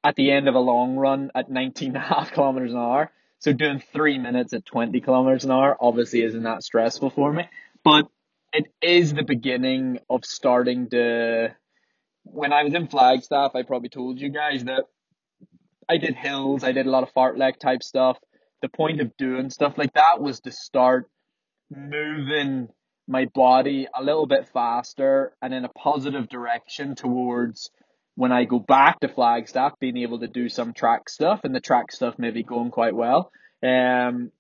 at 0.04 0.16
the 0.16 0.32
end 0.32 0.48
of 0.48 0.56
a 0.56 0.60
long 0.60 0.96
run 0.96 1.32
at 1.36 1.50
19 1.50 1.90
and 1.90 1.98
a 1.98 2.00
half 2.00 2.32
kilometers 2.32 2.72
an 2.72 2.78
hour. 2.78 3.12
So 3.40 3.54
doing 3.54 3.82
three 3.94 4.18
minutes 4.18 4.54
at 4.54 4.66
20 4.66 5.00
kilometers 5.02 5.46
an 5.46 5.52
hour 5.52 5.78
obviously 5.80 6.24
isn't 6.24 6.44
that 6.44 6.64
stressful 6.64 7.10
for 7.10 7.32
me. 7.32 7.44
But 7.84 8.08
it 8.54 8.66
is 8.82 9.14
the 9.14 9.24
beginning 9.24 10.00
of 10.10 10.26
starting 10.26 10.90
to. 10.90 11.56
When 12.24 12.54
I 12.54 12.64
was 12.64 12.74
in 12.74 12.88
Flagstaff, 12.88 13.56
I 13.56 13.64
probably 13.64 13.90
told 13.90 14.20
you 14.20 14.30
guys 14.30 14.64
that 14.66 14.84
I 15.90 15.98
did 15.98 16.16
hills, 16.16 16.64
I 16.64 16.72
did 16.72 16.86
a 16.86 16.90
lot 16.90 17.04
of 17.04 17.14
fartlek 17.14 17.58
type 17.58 17.82
stuff. 17.82 18.18
The 18.62 18.70
point 18.70 19.02
of 19.02 19.16
doing 19.18 19.50
stuff 19.50 19.78
like 19.78 19.94
that 19.94 20.22
was 20.22 20.42
to 20.42 20.52
start 20.52 21.10
moving 21.72 22.68
my 23.08 23.26
body 23.34 23.88
a 23.96 24.04
little 24.04 24.28
bit 24.28 24.48
faster 24.54 25.34
and 25.42 25.54
in 25.54 25.66
a 25.66 25.70
positive 25.70 26.30
direction 26.30 26.96
towards 26.96 27.72
when 28.16 28.32
I 28.32 28.44
go 28.44 28.60
back 28.60 29.00
to 29.00 29.08
Flagstaff, 29.08 29.80
being 29.80 29.98
able 29.98 30.20
to 30.20 30.28
do 30.28 30.50
some 30.50 30.74
track 30.74 31.10
stuff 31.10 31.42
and 31.44 31.56
the 31.56 31.62
track 31.62 31.92
stuff 31.92 32.16
maybe 32.18 32.44
going 32.44 32.70
quite 32.70 32.94
well. 32.94 33.32
Um, 33.64 34.32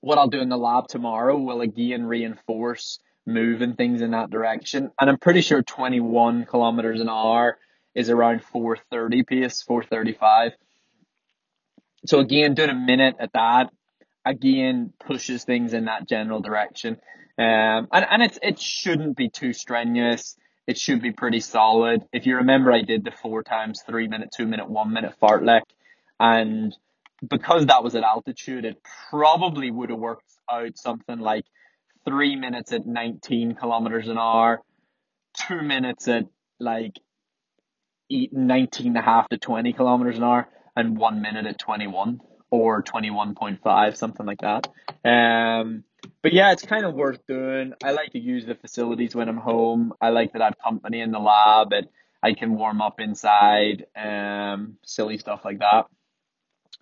what 0.00 0.18
I'll 0.18 0.28
do 0.28 0.40
in 0.40 0.48
the 0.48 0.56
lab 0.56 0.88
tomorrow 0.88 1.38
will 1.38 1.60
again 1.60 2.06
reinforce 2.06 2.98
moving 3.26 3.74
things 3.74 4.02
in 4.02 4.12
that 4.12 4.30
direction. 4.30 4.90
And 5.00 5.10
I'm 5.10 5.18
pretty 5.18 5.40
sure 5.40 5.62
21 5.62 6.46
kilometers 6.46 7.00
an 7.00 7.08
hour 7.08 7.58
is 7.94 8.10
around 8.10 8.42
430 8.44 9.22
pace, 9.22 9.62
435. 9.62 10.52
So 12.06 12.18
again, 12.18 12.54
doing 12.54 12.70
a 12.70 12.74
minute 12.74 13.16
at 13.18 13.32
that 13.32 13.70
again 14.24 14.92
pushes 15.04 15.44
things 15.44 15.74
in 15.74 15.86
that 15.86 16.08
general 16.08 16.40
direction. 16.40 16.96
Um, 17.38 17.88
and, 17.92 18.06
and 18.10 18.22
it's, 18.22 18.38
it 18.42 18.58
shouldn't 18.58 19.16
be 19.16 19.28
too 19.28 19.52
strenuous. 19.52 20.36
It 20.66 20.78
should 20.78 21.02
be 21.02 21.12
pretty 21.12 21.40
solid. 21.40 22.04
If 22.12 22.26
you 22.26 22.36
remember, 22.36 22.72
I 22.72 22.82
did 22.82 23.04
the 23.04 23.10
four 23.10 23.42
times 23.42 23.82
three 23.86 24.08
minute, 24.08 24.30
two 24.34 24.46
minute, 24.46 24.68
one 24.68 24.92
minute 24.92 25.14
fartlek. 25.22 25.62
And 26.18 26.74
because 27.28 27.66
that 27.66 27.82
was 27.82 27.94
at 27.94 28.02
altitude, 28.02 28.64
it 28.64 28.80
probably 29.10 29.70
would 29.70 29.90
have 29.90 29.98
worked 29.98 30.32
out 30.50 30.78
something 30.78 31.18
like 31.18 31.44
three 32.06 32.36
minutes 32.36 32.72
at 32.72 32.86
19 32.86 33.54
kilometers 33.54 34.08
an 34.08 34.18
hour, 34.18 34.60
two 35.46 35.62
minutes 35.62 36.08
at 36.08 36.26
like 36.60 36.98
19 38.10 38.86
and 38.86 38.96
a 38.96 39.02
half 39.02 39.28
to 39.28 39.38
20 39.38 39.72
kilometers 39.72 40.16
an 40.16 40.24
hour, 40.24 40.48
and 40.76 40.96
one 40.96 41.22
minute 41.22 41.46
at 41.46 41.58
21 41.58 42.20
or 42.50 42.82
21.5, 42.82 43.96
something 43.96 44.26
like 44.26 44.40
that. 44.40 44.68
Um, 45.04 45.84
but 46.22 46.32
yeah, 46.32 46.52
it's 46.52 46.64
kind 46.64 46.84
of 46.84 46.94
worth 46.94 47.26
doing. 47.26 47.72
I 47.82 47.92
like 47.92 48.12
to 48.12 48.18
use 48.18 48.46
the 48.46 48.54
facilities 48.54 49.14
when 49.14 49.28
I'm 49.28 49.36
home. 49.36 49.92
I 50.00 50.10
like 50.10 50.32
that 50.32 50.42
I 50.42 50.46
have 50.46 50.58
company 50.62 51.00
in 51.00 51.10
the 51.10 51.18
lab 51.18 51.72
and 51.72 51.88
I 52.22 52.34
can 52.34 52.54
warm 52.54 52.80
up 52.80 53.00
inside, 53.00 53.86
um, 53.96 54.76
silly 54.84 55.18
stuff 55.18 55.40
like 55.44 55.58
that. 55.58 55.86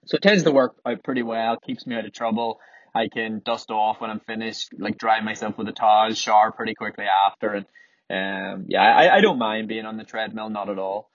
So 0.06 0.16
it 0.16 0.22
tends 0.22 0.42
to 0.44 0.50
work 0.50 0.76
out 0.84 1.02
pretty 1.04 1.22
well, 1.22 1.56
keeps 1.56 1.86
me 1.86 1.94
out 1.94 2.04
of 2.04 2.12
trouble. 2.12 2.60
I 2.94 3.08
can 3.08 3.40
dust 3.44 3.70
off 3.70 4.00
when 4.00 4.10
I'm 4.10 4.20
finished, 4.20 4.70
like 4.78 4.98
dry 4.98 5.20
myself 5.20 5.56
with 5.56 5.68
a 5.68 5.72
towel, 5.72 6.12
shower 6.14 6.52
pretty 6.52 6.74
quickly 6.74 7.06
after, 7.06 7.54
and 7.54 7.66
um, 8.10 8.66
yeah, 8.68 8.82
I, 8.82 9.16
I 9.16 9.20
don't 9.20 9.38
mind 9.38 9.68
being 9.68 9.86
on 9.86 9.96
the 9.96 10.04
treadmill, 10.04 10.50
not 10.50 10.68
at 10.68 10.78
all. 10.78 11.10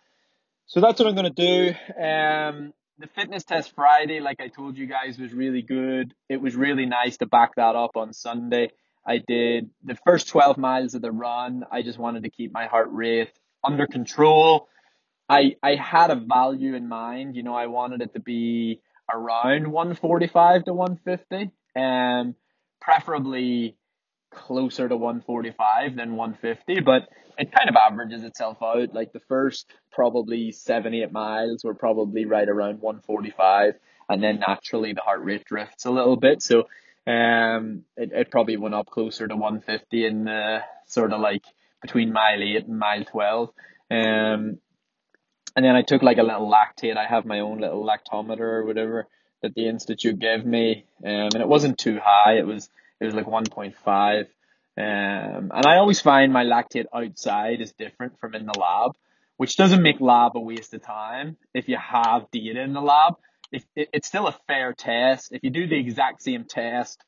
So 0.66 0.82
that's 0.82 1.00
what 1.00 1.08
I'm 1.08 1.16
gonna 1.16 1.30
do. 1.30 1.74
Um, 2.02 2.74
the 2.98 3.08
fitness 3.16 3.44
test 3.44 3.74
Friday, 3.76 4.20
like 4.20 4.42
I 4.42 4.48
told 4.48 4.78
you 4.78 4.88
guys, 4.88 5.20
was 5.20 5.34
really 5.34 5.62
good. 5.62 6.14
It 6.30 6.42
was 6.42 6.56
really 6.56 6.86
nice 6.86 7.18
to 7.18 7.28
back 7.28 7.56
that 7.56 7.76
up 7.76 7.96
on 7.96 8.14
Sunday. 8.14 8.72
I 9.06 9.20
did 9.26 9.70
the 9.84 9.96
first 10.06 10.28
12 10.30 10.58
miles 10.58 10.96
of 10.96 11.02
the 11.02 11.12
run. 11.12 11.64
I 11.72 11.84
just 11.84 11.98
wanted 11.98 12.24
to 12.24 12.30
keep 12.30 12.52
my 12.52 12.66
heart 12.66 12.90
rate 12.92 13.32
under 13.64 13.88
control. 13.88 14.68
I 15.30 15.56
I 15.62 15.76
had 15.76 16.10
a 16.10 16.16
value 16.16 16.76
in 16.76 16.88
mind. 16.90 17.36
You 17.36 17.44
know, 17.44 17.56
I 17.56 17.68
wanted 17.68 18.02
it 18.02 18.14
to 18.14 18.20
be 18.20 18.82
around 19.14 19.68
145 19.72 20.66
to 20.66 20.74
150, 20.74 21.52
and 21.78 22.34
preferably 22.82 23.78
closer 24.32 24.90
to 24.90 24.98
145 24.98 25.96
than 25.96 26.16
150, 26.16 26.82
but 26.82 27.04
it 27.38 27.52
kind 27.52 27.70
of 27.70 27.76
averages 27.76 28.24
itself 28.24 28.58
out. 28.64 28.94
Like 28.94 29.14
the 29.14 29.22
first 29.28 29.72
probably 29.92 30.52
seven, 30.52 30.94
eight 30.96 31.12
miles 31.12 31.64
were 31.64 31.76
probably 31.76 32.26
right 32.26 32.50
around 32.50 32.82
145, 32.82 33.76
and 34.10 34.24
then 34.24 34.40
naturally 34.40 34.94
the 34.94 35.02
heart 35.02 35.24
rate 35.24 35.46
drifts 35.46 35.86
a 35.86 35.92
little 35.92 36.16
bit. 36.16 36.42
So 36.42 36.68
um, 37.06 37.84
it, 37.96 38.12
it 38.12 38.32
probably 38.32 38.58
went 38.58 38.74
up 38.76 38.88
closer 38.88 39.28
to 39.28 39.36
150 39.36 40.06
in 40.06 40.24
the 40.26 40.60
sort 40.88 41.14
of 41.14 41.22
like 41.22 41.44
between 41.82 42.12
mile 42.12 42.42
eight 42.42 42.66
and 42.66 42.80
mile 42.80 43.06
12. 43.06 43.50
Um, 43.92 44.58
and 45.56 45.66
then 45.66 45.76
I 45.76 45.84
took 45.84 46.02
like 46.02 46.18
a 46.18 46.24
little 46.24 46.52
lactate. 46.52 46.98
I 46.98 47.06
have 47.06 47.26
my 47.26 47.40
own 47.40 47.60
little 47.60 47.88
lactometer 47.88 48.40
or 48.40 48.66
whatever 48.66 49.08
that 49.42 49.54
the 49.56 49.68
institute 49.68 50.20
gave 50.20 50.46
me, 50.46 50.86
um, 51.04 51.30
and 51.34 51.36
it 51.36 51.48
wasn't 51.48 51.78
too 51.78 52.00
high. 52.04 52.38
It 52.38 52.48
was 52.48 52.70
it 53.00 53.06
was 53.06 53.14
like 53.14 53.26
1.5. 53.26 54.22
Um, 54.80 55.52
and 55.54 55.66
I 55.66 55.78
always 55.78 56.00
find 56.00 56.32
my 56.32 56.44
lactate 56.44 56.86
outside 56.94 57.62
is 57.62 57.74
different 57.74 58.20
from 58.20 58.36
in 58.36 58.46
the 58.46 58.58
lab, 58.60 58.92
which 59.38 59.56
doesn't 59.56 59.82
make 59.82 60.00
lab 60.00 60.36
a 60.36 60.40
waste 60.40 60.74
of 60.74 60.84
time 60.84 61.38
if 61.54 61.68
you 61.68 61.78
have 61.78 62.30
data 62.32 62.62
in 62.62 62.74
the 62.74 62.82
lab. 62.82 63.16
If 63.52 63.66
it, 63.76 63.90
it's 63.94 64.08
still 64.08 64.28
a 64.28 64.36
fair 64.48 64.74
test. 64.74 65.32
If 65.32 65.44
you 65.44 65.50
do 65.50 65.68
the 65.68 65.80
exact 65.80 66.22
same 66.22 66.44
test 66.44 67.04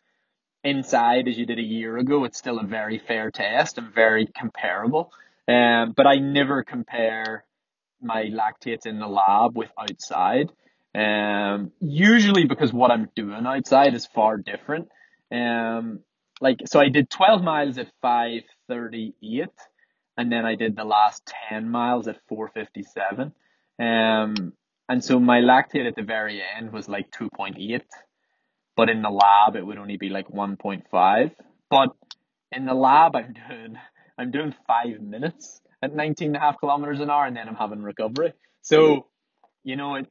inside 0.64 1.28
as 1.28 1.38
you 1.38 1.46
did 1.46 1.60
a 1.60 1.64
year 1.64 1.98
ago, 1.98 2.24
it's 2.24 2.38
still 2.38 2.60
a 2.60 2.64
very 2.64 2.98
fair 3.00 3.32
test 3.32 3.78
and 3.78 3.94
very 3.94 4.26
comparable. 4.26 5.12
Um, 5.48 5.94
but 5.96 6.08
I 6.08 6.16
never 6.16 6.64
compare 6.64 7.44
my 8.02 8.26
lactates 8.26 8.86
in 8.86 9.00
the 9.00 9.08
lab 9.08 9.58
with 9.58 9.72
outside. 9.78 10.52
Um, 10.96 11.72
usually 11.80 12.46
because 12.46 12.74
what 12.74 12.92
I'm 12.92 13.10
doing 13.16 13.46
outside 13.46 13.94
is 13.94 14.06
far 14.08 14.38
different. 14.38 14.90
Um, 15.32 16.00
like 16.42 16.62
so 16.66 16.80
I 16.80 16.90
did 16.90 17.10
12 17.10 17.44
miles 17.44 17.78
at 17.78 17.88
538 18.02 19.50
and 20.18 20.32
then 20.32 20.46
I 20.46 20.56
did 20.56 20.76
the 20.76 20.84
last 20.84 21.32
10 21.50 21.70
miles 21.70 22.08
at 22.08 22.18
457. 22.28 23.34
Um, 23.80 24.54
and 24.90 25.04
so 25.04 25.20
my 25.20 25.40
lactate 25.42 25.88
at 25.88 25.96
the 25.96 26.04
very 26.04 26.42
end 26.58 26.74
was 26.74 26.90
like 26.90 27.12
2.8, 27.12 27.82
but 28.76 28.90
in 28.90 29.02
the 29.02 29.10
lab 29.10 29.56
it 29.56 29.66
would 29.66 29.78
only 29.78 29.98
be 29.98 30.10
like 30.10 30.28
1.5. 30.28 31.32
But 31.70 31.90
in 32.52 32.66
the 32.66 32.74
lab 32.74 33.16
I'm 33.16 33.34
doing 33.34 33.78
I'm 34.18 34.32
doing 34.32 34.54
five 34.68 35.00
minutes 35.02 35.62
at 35.82 35.96
19 35.96 36.28
and 36.28 36.36
a 36.36 36.40
half 36.40 36.60
kilometers 36.60 37.00
an 37.00 37.10
hour 37.10 37.26
and 37.26 37.38
then 37.38 37.48
I'm 37.48 37.56
having 37.56 37.82
recovery. 37.82 38.34
So, 38.62 39.08
you 39.64 39.78
know, 39.78 39.96
it, 39.96 40.08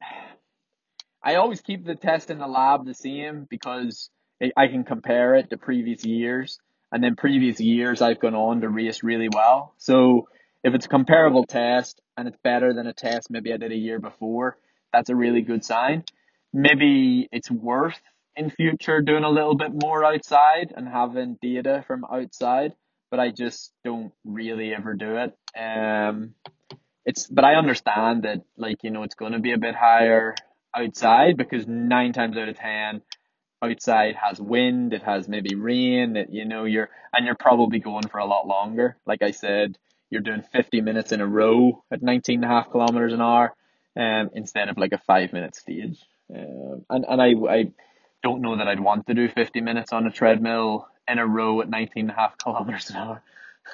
I 1.23 1.35
always 1.35 1.61
keep 1.61 1.85
the 1.85 1.95
test 1.95 2.29
in 2.29 2.39
the 2.39 2.47
lab 2.47 2.85
the 2.85 2.93
same 2.93 3.47
because 3.49 4.09
I 4.55 4.67
can 4.67 4.83
compare 4.83 5.35
it 5.35 5.49
to 5.49 5.57
previous 5.57 6.05
years. 6.05 6.59
And 6.91 7.03
then 7.03 7.15
previous 7.15 7.59
years 7.59 8.01
I've 8.01 8.19
gone 8.19 8.35
on 8.35 8.61
to 8.61 8.69
race 8.69 9.03
really 9.03 9.29
well. 9.31 9.73
So 9.77 10.29
if 10.63 10.73
it's 10.73 10.85
a 10.85 10.89
comparable 10.89 11.45
test 11.45 12.01
and 12.17 12.27
it's 12.27 12.37
better 12.43 12.73
than 12.73 12.87
a 12.87 12.93
test 12.93 13.29
maybe 13.29 13.53
I 13.53 13.57
did 13.57 13.71
a 13.71 13.77
year 13.77 13.99
before, 13.99 14.57
that's 14.93 15.09
a 15.09 15.15
really 15.15 15.41
good 15.41 15.63
sign. 15.63 16.03
Maybe 16.51 17.27
it's 17.31 17.51
worth 17.51 17.99
in 18.35 18.49
future 18.49 19.01
doing 19.01 19.23
a 19.23 19.29
little 19.29 19.55
bit 19.55 19.71
more 19.73 20.03
outside 20.03 20.73
and 20.75 20.87
having 20.87 21.37
data 21.41 21.83
from 21.85 22.05
outside 22.05 22.73
but 23.09 23.19
I 23.19 23.31
just 23.31 23.71
don't 23.83 24.11
really 24.23 24.73
ever 24.73 24.93
do 24.93 25.17
it. 25.17 25.37
Um, 25.59 26.35
it's 27.05 27.27
but 27.27 27.43
I 27.43 27.55
understand 27.55 28.23
that 28.23 28.43
like 28.57 28.83
you 28.83 28.91
know 28.91 29.03
it's 29.03 29.15
going 29.15 29.33
to 29.33 29.39
be 29.39 29.53
a 29.53 29.57
bit 29.57 29.75
higher 29.75 30.35
outside 30.75 31.37
because 31.37 31.67
nine 31.67 32.13
times 32.13 32.37
out 32.37 32.49
of 32.49 32.57
ten 32.57 33.01
outside 33.61 34.15
has 34.15 34.39
wind, 34.39 34.93
it 34.93 35.03
has 35.03 35.27
maybe 35.27 35.55
rain, 35.55 36.13
that 36.13 36.31
you 36.31 36.45
know 36.45 36.63
you're 36.63 36.89
and 37.13 37.25
you're 37.25 37.35
probably 37.35 37.79
going 37.79 38.07
for 38.07 38.19
a 38.19 38.25
lot 38.25 38.47
longer. 38.47 38.97
Like 39.05 39.21
I 39.21 39.31
said, 39.31 39.77
you're 40.09 40.21
doing 40.21 40.43
50 40.51 40.81
minutes 40.81 41.11
in 41.11 41.21
a 41.21 41.27
row 41.27 41.83
at 41.91 42.01
19 42.01 42.35
and 42.35 42.45
a 42.45 42.47
half 42.47 42.71
kilometers 42.71 43.13
an 43.13 43.21
hour, 43.21 43.53
um, 43.95 44.29
instead 44.33 44.69
of 44.69 44.77
like 44.77 44.93
a 44.93 44.97
five 44.99 45.33
minute 45.33 45.55
stage. 45.55 45.99
Um, 46.33 46.85
and 46.89 47.05
and 47.07 47.21
I 47.21 47.33
I 47.51 47.71
don't 48.23 48.41
know 48.41 48.57
that 48.57 48.67
I'd 48.67 48.79
want 48.79 49.07
to 49.07 49.13
do 49.13 49.29
50 49.29 49.61
minutes 49.61 49.93
on 49.93 50.05
a 50.05 50.11
treadmill 50.11 50.87
in 51.07 51.19
a 51.19 51.25
row 51.25 51.61
at 51.61 51.69
19 51.69 52.09
and 52.09 52.11
a 52.11 52.13
half 52.13 52.37
kilometers 52.43 52.89
an 52.89 52.95
hour. 52.97 53.23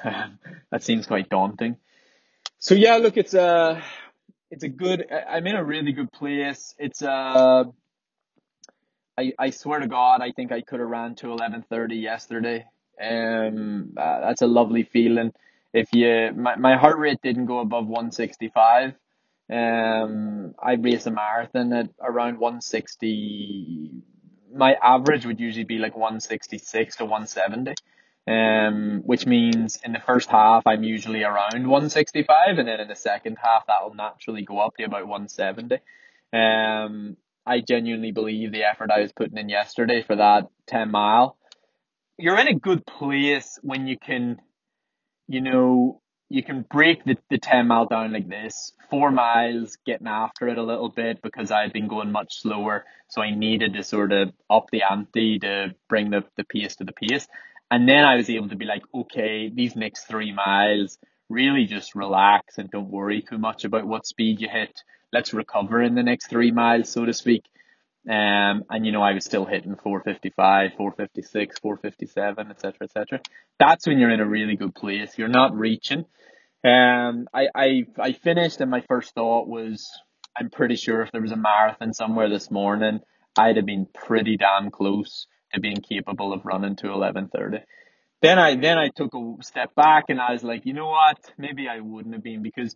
Um, 0.03 0.39
that 0.71 0.83
seems 0.83 1.07
quite 1.07 1.29
daunting. 1.29 1.77
So 2.59 2.75
yeah, 2.75 2.97
look, 2.97 3.17
it's 3.17 3.33
a, 3.33 3.83
it's 4.55 4.63
a 4.63 4.69
good, 4.69 5.05
I'm 5.11 5.45
in 5.47 5.55
a 5.55 5.63
really 5.63 5.91
good 5.91 6.11
place. 6.13 6.73
It's 6.79 7.01
a, 7.01 7.65
I, 9.17 9.33
I 9.37 9.49
swear 9.49 9.81
to 9.81 9.87
God, 9.87 10.21
I 10.21 10.31
think 10.31 10.53
I 10.53 10.61
could 10.61 10.79
have 10.79 10.89
ran 10.89 11.15
to 11.15 11.27
11:30 11.27 12.01
yesterday. 12.01 12.65
Um, 13.01 13.93
uh, 13.97 14.21
that's 14.21 14.41
a 14.41 14.47
lovely 14.47 14.83
feeling. 14.83 15.33
If 15.73 15.89
you, 15.91 16.31
my, 16.35 16.55
my 16.55 16.77
heart 16.77 16.97
rate 16.97 17.19
didn't 17.21 17.47
go 17.47 17.59
above 17.59 17.87
165. 17.87 18.93
Um, 19.51 20.55
I 20.57 20.73
race 20.73 21.05
a 21.05 21.11
marathon 21.11 21.73
at 21.73 21.89
around 22.01 22.39
160 22.39 23.91
my 24.55 24.75
average 24.81 25.25
would 25.25 25.39
usually 25.39 25.65
be 25.65 25.77
like 25.77 25.95
166 25.95 26.95
to 26.95 27.03
170. 27.03 27.73
Um, 28.27 29.01
which 29.05 29.27
means 29.27 29.79
in 29.83 29.91
the 29.91 29.99
first 29.99 30.29
half 30.29 30.65
I'm 30.65 30.83
usually 30.83 31.23
around 31.23 31.67
165, 31.67 32.57
and 32.57 32.67
then 32.67 32.79
in 32.79 32.87
the 32.87 32.95
second 32.95 33.37
half 33.41 33.67
that'll 33.67 33.93
naturally 33.93 34.41
go 34.41 34.59
up 34.59 34.75
to 34.77 34.83
about 34.83 35.07
170. 35.07 35.75
Um, 36.33 37.17
I 37.45 37.61
genuinely 37.61 38.11
believe 38.11 38.51
the 38.51 38.63
effort 38.63 38.89
I 38.89 39.01
was 39.01 39.11
putting 39.11 39.37
in 39.37 39.49
yesterday 39.49 40.01
for 40.01 40.15
that 40.15 40.47
10 40.67 40.89
mile. 40.89 41.37
You're 42.17 42.39
in 42.39 42.47
a 42.47 42.55
good 42.55 42.85
place 42.85 43.59
when 43.61 43.85
you 43.85 43.97
can, 43.99 44.41
you 45.27 45.41
know, 45.41 46.01
you 46.29 46.41
can 46.41 46.65
break 46.69 47.03
the, 47.05 47.17
the 47.29 47.37
10 47.37 47.67
mile 47.67 47.85
down 47.85 48.11
like 48.11 48.27
this 48.27 48.73
four 48.89 49.11
miles 49.11 49.77
getting 49.85 50.07
after 50.07 50.47
it 50.47 50.57
a 50.57 50.63
little 50.63 50.89
bit 50.89 51.21
because 51.21 51.51
i 51.51 51.61
had 51.61 51.73
been 51.73 51.87
going 51.87 52.11
much 52.11 52.41
slower 52.41 52.85
so 53.07 53.21
i 53.21 53.33
needed 53.33 53.73
to 53.73 53.83
sort 53.83 54.11
of 54.11 54.31
up 54.49 54.67
the 54.71 54.81
ante 54.89 55.39
to 55.39 55.73
bring 55.87 56.09
the, 56.09 56.23
the 56.37 56.43
pace 56.43 56.75
to 56.75 56.83
the 56.83 56.93
pace 56.93 57.27
and 57.71 57.87
then 57.87 58.03
i 58.03 58.15
was 58.15 58.29
able 58.29 58.49
to 58.49 58.55
be 58.55 58.65
like 58.65 58.83
okay 58.93 59.49
these 59.53 59.75
next 59.75 60.05
three 60.05 60.33
miles 60.33 60.97
really 61.29 61.65
just 61.65 61.95
relax 61.95 62.57
and 62.57 62.69
don't 62.69 62.91
worry 62.91 63.21
too 63.21 63.37
much 63.37 63.65
about 63.65 63.87
what 63.87 64.05
speed 64.05 64.39
you 64.39 64.47
hit 64.49 64.81
let's 65.11 65.33
recover 65.33 65.81
in 65.81 65.95
the 65.95 66.03
next 66.03 66.27
three 66.27 66.51
miles 66.51 66.89
so 66.89 67.05
to 67.05 67.13
speak 67.13 67.43
um, 68.07 68.65
and 68.69 68.85
you 68.85 68.91
know, 68.91 69.01
I 69.01 69.13
was 69.13 69.25
still 69.25 69.45
hitting 69.45 69.75
455, 69.75 70.73
456, 70.77 71.59
457, 71.59 72.51
etc., 72.51 72.73
etc. 72.83 73.19
That's 73.59 73.87
when 73.87 73.97
you're 73.97 74.11
in 74.11 74.19
a 74.19 74.27
really 74.27 74.55
good 74.55 74.75
place. 74.75 75.17
You're 75.17 75.27
not 75.27 75.57
reaching. 75.57 76.05
Um, 76.63 77.27
I, 77.33 77.47
I, 77.55 77.85
I 77.99 78.13
finished 78.13 78.61
and 78.61 78.69
my 78.69 78.81
first 78.81 79.13
thought 79.15 79.47
was, 79.47 79.89
I'm 80.37 80.51
pretty 80.51 80.75
sure 80.75 81.01
if 81.01 81.11
there 81.11 81.21
was 81.21 81.31
a 81.31 81.37
marathon 81.37 81.93
somewhere 81.93 82.29
this 82.29 82.51
morning, 82.51 82.99
I'd 83.37 83.57
have 83.57 83.65
been 83.65 83.87
pretty 83.91 84.37
damn 84.37 84.69
close 84.69 85.25
to 85.55 85.61
being 85.61 85.77
capable 85.77 86.33
of 86.33 86.45
running 86.45 86.75
to 86.77 86.87
1130. 86.87 87.65
Then 88.21 88.39
I, 88.39 88.55
then 88.55 88.77
I 88.77 88.89
took 88.89 89.13
a 89.13 89.43
step 89.43 89.75
back 89.75 90.05
and 90.09 90.21
I 90.21 90.31
was 90.31 90.43
like, 90.43 90.65
you 90.65 90.73
know 90.73 90.87
what? 90.87 91.17
Maybe 91.37 91.67
I 91.67 91.79
wouldn't 91.79 92.13
have 92.13 92.23
been 92.23 92.41
because 92.41 92.75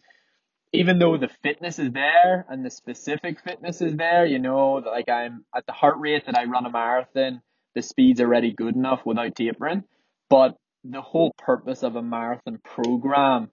even 0.72 1.00
though 1.00 1.18
the 1.18 1.30
fitness 1.42 1.80
is 1.80 1.92
there 1.92 2.46
and 2.50 2.65
the 2.65 2.70
specific 2.70 3.42
fitness 3.42 3.82
is 3.82 3.96
there, 3.96 4.26
you 4.26 4.39
know, 4.39 4.74
like 4.74 5.10
I'm 5.10 5.46
at 5.56 5.65
the 5.65 5.72
heart 5.72 5.98
rate 6.00 6.26
that 6.26 6.38
I 6.38 6.46
run 6.46 6.65
a 6.65 6.70
marathon, 6.70 7.42
the 7.76 7.82
speed's 7.82 8.22
already 8.22 8.54
good 8.54 8.76
enough 8.76 9.06
without 9.06 9.36
tapering. 9.36 9.84
But 10.30 10.58
the 10.84 11.02
whole 11.02 11.34
purpose 11.38 11.84
of 11.84 11.96
a 11.96 12.02
marathon 12.04 12.60
program 12.63 13.50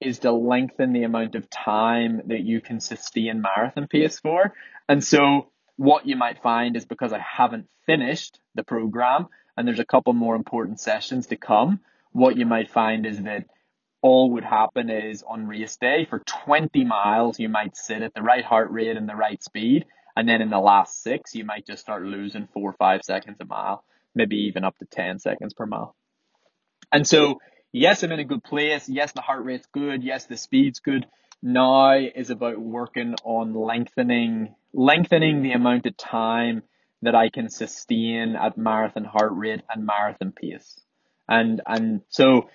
is 0.00 0.20
to 0.20 0.32
lengthen 0.32 0.92
the 0.92 1.04
amount 1.04 1.34
of 1.34 1.48
time 1.48 2.22
that 2.26 2.40
you 2.40 2.60
can 2.60 2.80
sustain 2.80 3.42
marathon 3.42 3.86
pace 3.88 4.18
for. 4.18 4.52
And 4.88 5.02
so 5.02 5.50
what 5.76 6.06
you 6.06 6.16
might 6.16 6.42
find 6.42 6.76
is 6.76 6.84
because 6.84 7.12
I 7.12 7.20
haven't 7.20 7.68
finished 7.86 8.40
the 8.54 8.64
program 8.64 9.28
and 9.56 9.66
there's 9.66 9.78
a 9.78 9.84
couple 9.84 10.12
more 10.12 10.36
important 10.36 10.80
sessions 10.80 11.28
to 11.28 11.36
come, 11.36 11.80
what 12.12 12.36
you 12.36 12.46
might 12.46 12.70
find 12.70 13.06
is 13.06 13.22
that 13.22 13.44
all 14.02 14.32
would 14.32 14.44
happen 14.44 14.90
is 14.90 15.22
on 15.26 15.46
race 15.46 15.76
day 15.76 16.06
for 16.08 16.20
20 16.20 16.84
miles, 16.84 17.38
you 17.38 17.48
might 17.48 17.76
sit 17.76 18.02
at 18.02 18.14
the 18.14 18.22
right 18.22 18.44
heart 18.44 18.70
rate 18.70 18.96
and 18.96 19.08
the 19.08 19.16
right 19.16 19.42
speed. 19.42 19.84
And 20.14 20.28
then 20.28 20.40
in 20.40 20.48
the 20.48 20.58
last 20.58 21.02
six, 21.02 21.34
you 21.34 21.44
might 21.44 21.66
just 21.66 21.82
start 21.82 22.02
losing 22.02 22.48
four 22.54 22.70
or 22.70 22.74
five 22.74 23.02
seconds 23.02 23.36
a 23.40 23.44
mile, 23.44 23.84
maybe 24.14 24.36
even 24.48 24.64
up 24.64 24.76
to 24.78 24.86
10 24.86 25.18
seconds 25.18 25.52
per 25.54 25.66
mile. 25.66 25.94
And 26.92 27.06
so, 27.06 27.40
yes, 27.72 28.02
I'm 28.02 28.12
in 28.12 28.20
a 28.20 28.24
good 28.24 28.42
place. 28.42 28.88
Yes, 28.88 29.12
the 29.12 29.20
heart 29.20 29.44
rate's 29.44 29.66
good. 29.72 30.02
Yes, 30.02 30.26
the 30.26 30.36
speed's 30.36 30.80
good. 30.80 31.06
Now 31.46 31.94
is 31.94 32.30
about 32.30 32.58
working 32.58 33.14
on 33.24 33.54
lengthening 33.54 34.54
lengthening 34.72 35.42
the 35.42 35.52
amount 35.52 35.86
of 35.86 35.96
time 35.96 36.62
that 37.02 37.14
I 37.14 37.28
can 37.30 37.48
sustain 37.48 38.34
at 38.34 38.58
marathon 38.58 39.04
heart 39.04 39.32
rate 39.32 39.62
and 39.72 39.86
marathon 39.86 40.32
pace. 40.32 40.80
And 41.28 41.62
and 41.64 42.02
so 42.08 42.50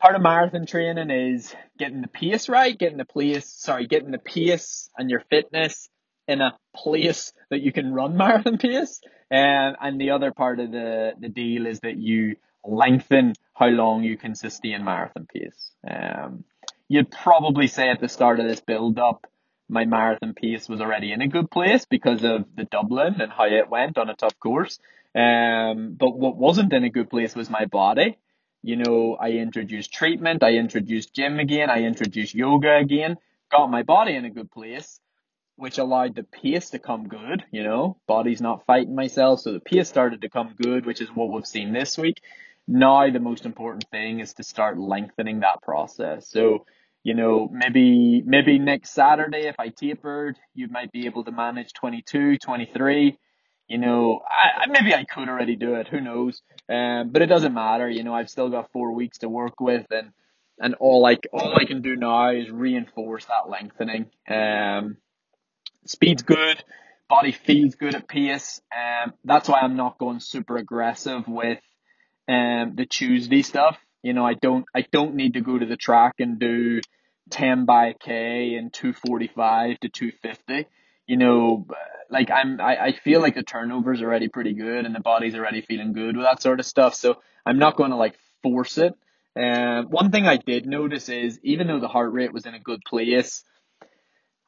part 0.00 0.16
of 0.16 0.22
marathon 0.22 0.66
training 0.66 1.10
is 1.10 1.54
getting 1.78 2.02
the 2.02 2.08
pace 2.08 2.48
right, 2.48 2.76
getting 2.76 2.98
the 2.98 3.04
place 3.04 3.48
sorry, 3.48 3.86
getting 3.86 4.10
the 4.10 4.18
pace 4.18 4.90
and 4.98 5.08
your 5.08 5.22
fitness 5.30 5.88
in 6.26 6.40
a 6.40 6.58
place 6.74 7.32
that 7.50 7.60
you 7.60 7.72
can 7.72 7.94
run 7.94 8.16
marathon 8.24 8.58
pace. 8.58 9.00
Um, 9.30 9.76
and 9.80 10.00
the 10.00 10.10
other 10.10 10.32
part 10.32 10.58
of 10.58 10.72
the, 10.72 11.12
the 11.20 11.28
deal 11.28 11.66
is 11.66 11.80
that 11.80 11.96
you 11.96 12.34
lengthen 12.64 13.34
how 13.54 13.68
long 13.68 14.02
you 14.02 14.16
can 14.16 14.34
sustain 14.34 14.84
marathon 14.84 15.26
pace. 15.32 15.70
Um, 15.88 16.44
you'd 16.88 17.10
probably 17.10 17.66
say 17.66 17.90
at 17.90 18.00
the 18.00 18.08
start 18.08 18.40
of 18.40 18.46
this 18.46 18.60
build 18.60 18.98
up, 18.98 19.26
my 19.68 19.84
marathon 19.84 20.34
pace 20.34 20.68
was 20.68 20.80
already 20.80 21.12
in 21.12 21.20
a 21.20 21.28
good 21.28 21.50
place 21.50 21.84
because 21.84 22.24
of 22.24 22.46
the 22.56 22.64
Dublin 22.64 23.20
and 23.20 23.30
how 23.30 23.44
it 23.44 23.68
went 23.68 23.98
on 23.98 24.08
a 24.08 24.14
tough 24.14 24.38
course. 24.40 24.78
Um, 25.14 25.94
but 25.98 26.18
what 26.18 26.36
wasn't 26.36 26.72
in 26.72 26.84
a 26.84 26.90
good 26.90 27.10
place 27.10 27.34
was 27.34 27.50
my 27.50 27.66
body. 27.66 28.16
You 28.62 28.76
know, 28.76 29.16
I 29.20 29.32
introduced 29.32 29.92
treatment, 29.92 30.42
I 30.42 30.52
introduced 30.52 31.14
gym 31.14 31.38
again, 31.38 31.70
I 31.70 31.82
introduced 31.82 32.34
yoga 32.34 32.76
again, 32.76 33.16
got 33.52 33.70
my 33.70 33.82
body 33.82 34.16
in 34.16 34.24
a 34.24 34.30
good 34.30 34.50
place, 34.50 34.98
which 35.56 35.78
allowed 35.78 36.16
the 36.16 36.24
pace 36.24 36.70
to 36.70 36.78
come 36.78 37.08
good. 37.08 37.44
You 37.52 37.62
know, 37.62 37.98
body's 38.06 38.40
not 38.40 38.64
fighting 38.66 38.94
myself, 38.94 39.40
so 39.40 39.52
the 39.52 39.60
pace 39.60 39.88
started 39.88 40.22
to 40.22 40.28
come 40.28 40.54
good, 40.60 40.86
which 40.86 41.00
is 41.00 41.08
what 41.08 41.30
we've 41.30 41.46
seen 41.46 41.72
this 41.72 41.98
week. 41.98 42.20
Now 42.66 43.10
the 43.10 43.20
most 43.20 43.46
important 43.46 43.86
thing 43.90 44.20
is 44.20 44.34
to 44.34 44.42
start 44.42 44.78
lengthening 44.78 45.40
that 45.40 45.62
process. 45.62 46.28
So 46.28 46.66
you 47.02 47.14
know, 47.14 47.48
maybe 47.50 48.22
maybe 48.24 48.58
next 48.58 48.90
Saturday 48.90 49.46
if 49.48 49.56
I 49.58 49.68
tapered, 49.68 50.36
you 50.54 50.68
might 50.68 50.92
be 50.92 51.06
able 51.06 51.24
to 51.24 51.32
manage 51.32 51.72
22, 51.74 52.38
23. 52.38 53.18
You 53.68 53.78
know, 53.78 54.20
I, 54.26 54.66
maybe 54.68 54.94
I 54.94 55.04
could 55.04 55.28
already 55.28 55.56
do 55.56 55.74
it. 55.74 55.88
Who 55.88 56.00
knows? 56.00 56.42
Um, 56.68 57.10
but 57.10 57.22
it 57.22 57.26
doesn't 57.26 57.54
matter. 57.54 57.88
You 57.88 58.02
know, 58.02 58.14
I've 58.14 58.30
still 58.30 58.48
got 58.48 58.72
four 58.72 58.92
weeks 58.92 59.18
to 59.18 59.28
work 59.28 59.60
with, 59.60 59.86
and 59.90 60.10
and 60.58 60.74
all 60.80 61.06
I 61.06 61.18
all 61.32 61.54
I 61.54 61.64
can 61.64 61.82
do 61.82 61.94
now 61.94 62.30
is 62.30 62.50
reinforce 62.50 63.26
that 63.26 63.48
lengthening. 63.48 64.06
Um, 64.28 64.96
speed's 65.86 66.22
good, 66.22 66.62
body 67.08 67.32
feels 67.32 67.74
good 67.74 67.94
at 67.94 68.08
pace. 68.08 68.60
Um, 68.74 69.12
that's 69.24 69.48
why 69.48 69.60
I'm 69.60 69.76
not 69.76 69.98
going 69.98 70.20
super 70.20 70.56
aggressive 70.56 71.28
with 71.28 71.60
um 72.28 72.74
the 72.76 72.86
Tuesday 72.88 73.42
stuff. 73.42 73.78
You 74.02 74.12
know, 74.12 74.24
I 74.24 74.34
don't 74.34 74.64
I 74.74 74.84
don't 74.92 75.14
need 75.14 75.34
to 75.34 75.40
go 75.40 75.58
to 75.58 75.66
the 75.66 75.76
track 75.76 76.14
and 76.18 76.38
do 76.38 76.80
ten 77.30 77.64
by 77.64 77.94
k 77.94 78.54
and 78.54 78.72
two 78.72 78.92
forty 78.92 79.28
five 79.28 79.80
to 79.80 79.88
two 79.88 80.12
fifty. 80.22 80.66
You 81.06 81.16
know, 81.16 81.66
like 82.10 82.30
I'm 82.30 82.60
I, 82.60 82.76
I 82.76 82.92
feel 82.92 83.20
like 83.20 83.34
the 83.34 83.42
turnover's 83.42 84.02
already 84.02 84.28
pretty 84.28 84.54
good 84.54 84.84
and 84.86 84.94
the 84.94 85.00
body's 85.00 85.34
already 85.34 85.62
feeling 85.62 85.92
good 85.92 86.16
with 86.16 86.26
that 86.26 86.42
sort 86.42 86.60
of 86.60 86.66
stuff. 86.66 86.94
So 86.94 87.16
I'm 87.44 87.58
not 87.58 87.76
going 87.76 87.90
to 87.90 87.96
like 87.96 88.16
force 88.42 88.78
it. 88.78 88.94
Um, 89.36 89.86
one 89.86 90.10
thing 90.10 90.26
I 90.26 90.36
did 90.36 90.66
notice 90.66 91.08
is 91.08 91.38
even 91.42 91.66
though 91.66 91.80
the 91.80 91.88
heart 91.88 92.12
rate 92.12 92.32
was 92.32 92.46
in 92.46 92.54
a 92.54 92.60
good 92.60 92.80
place, 92.84 93.44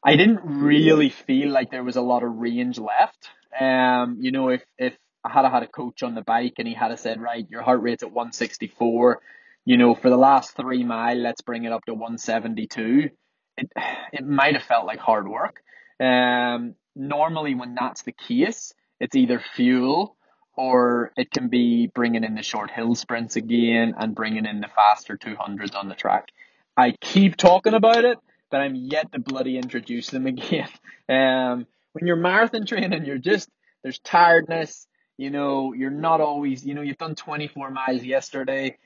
I 0.03 0.15
didn't 0.15 0.41
really 0.43 1.09
feel 1.09 1.49
like 1.49 1.71
there 1.71 1.83
was 1.83 1.95
a 1.95 2.01
lot 2.01 2.23
of 2.23 2.35
range 2.35 2.79
left. 2.79 3.29
Um, 3.59 4.17
you 4.19 4.31
know, 4.31 4.49
if 4.49 4.63
if 4.77 4.97
I 5.23 5.29
had 5.29 5.49
had 5.49 5.63
a 5.63 5.67
coach 5.67 6.03
on 6.03 6.15
the 6.15 6.21
bike 6.21 6.55
and 6.57 6.67
he 6.67 6.73
had 6.73 6.97
said, 6.99 7.21
right, 7.21 7.47
your 7.49 7.61
heart 7.61 7.81
rate's 7.81 8.03
at 8.03 8.11
164, 8.11 9.21
you 9.65 9.77
know, 9.77 9.95
for 9.95 10.09
the 10.09 10.17
last 10.17 10.55
three 10.55 10.83
mile, 10.83 11.17
let's 11.17 11.41
bring 11.41 11.65
it 11.65 11.71
up 11.71 11.85
to 11.85 11.93
172. 11.93 13.09
It, 13.57 13.71
it 14.13 14.25
might 14.25 14.55
have 14.55 14.63
felt 14.63 14.85
like 14.85 14.99
hard 14.99 15.27
work. 15.27 15.61
Um, 15.99 16.75
normally 16.95 17.55
when 17.55 17.75
that's 17.75 18.01
the 18.03 18.11
case, 18.11 18.73
it's 18.99 19.15
either 19.15 19.41
fuel 19.55 20.15
or 20.57 21.11
it 21.15 21.31
can 21.31 21.47
be 21.47 21.87
bringing 21.87 22.23
in 22.23 22.35
the 22.35 22.43
short 22.43 22.71
hill 22.71 22.95
sprints 22.95 23.35
again 23.35 23.93
and 23.97 24.15
bringing 24.15 24.45
in 24.45 24.61
the 24.61 24.67
faster 24.67 25.17
200s 25.17 25.75
on 25.75 25.89
the 25.89 25.95
track. 25.95 26.29
I 26.75 26.91
keep 26.99 27.37
talking 27.37 27.73
about 27.73 28.03
it, 28.03 28.17
but 28.49 28.61
I'm 28.61 28.75
yet 28.75 29.11
to 29.11 29.19
bloody 29.19 29.57
introduce 29.57 30.09
them 30.09 30.25
again. 30.27 30.69
Um, 31.07 31.67
when 31.93 32.07
you're 32.07 32.15
marathon 32.15 32.65
training, 32.65 33.05
you're 33.05 33.17
just, 33.17 33.49
there's 33.83 33.99
tiredness, 33.99 34.87
you 35.17 35.29
know, 35.29 35.73
you're 35.73 35.89
not 35.91 36.19
always, 36.19 36.65
you 36.65 36.73
know, 36.73 36.81
you've 36.81 36.97
done 36.97 37.15
24 37.15 37.69
miles 37.71 38.03
yesterday 38.03 38.77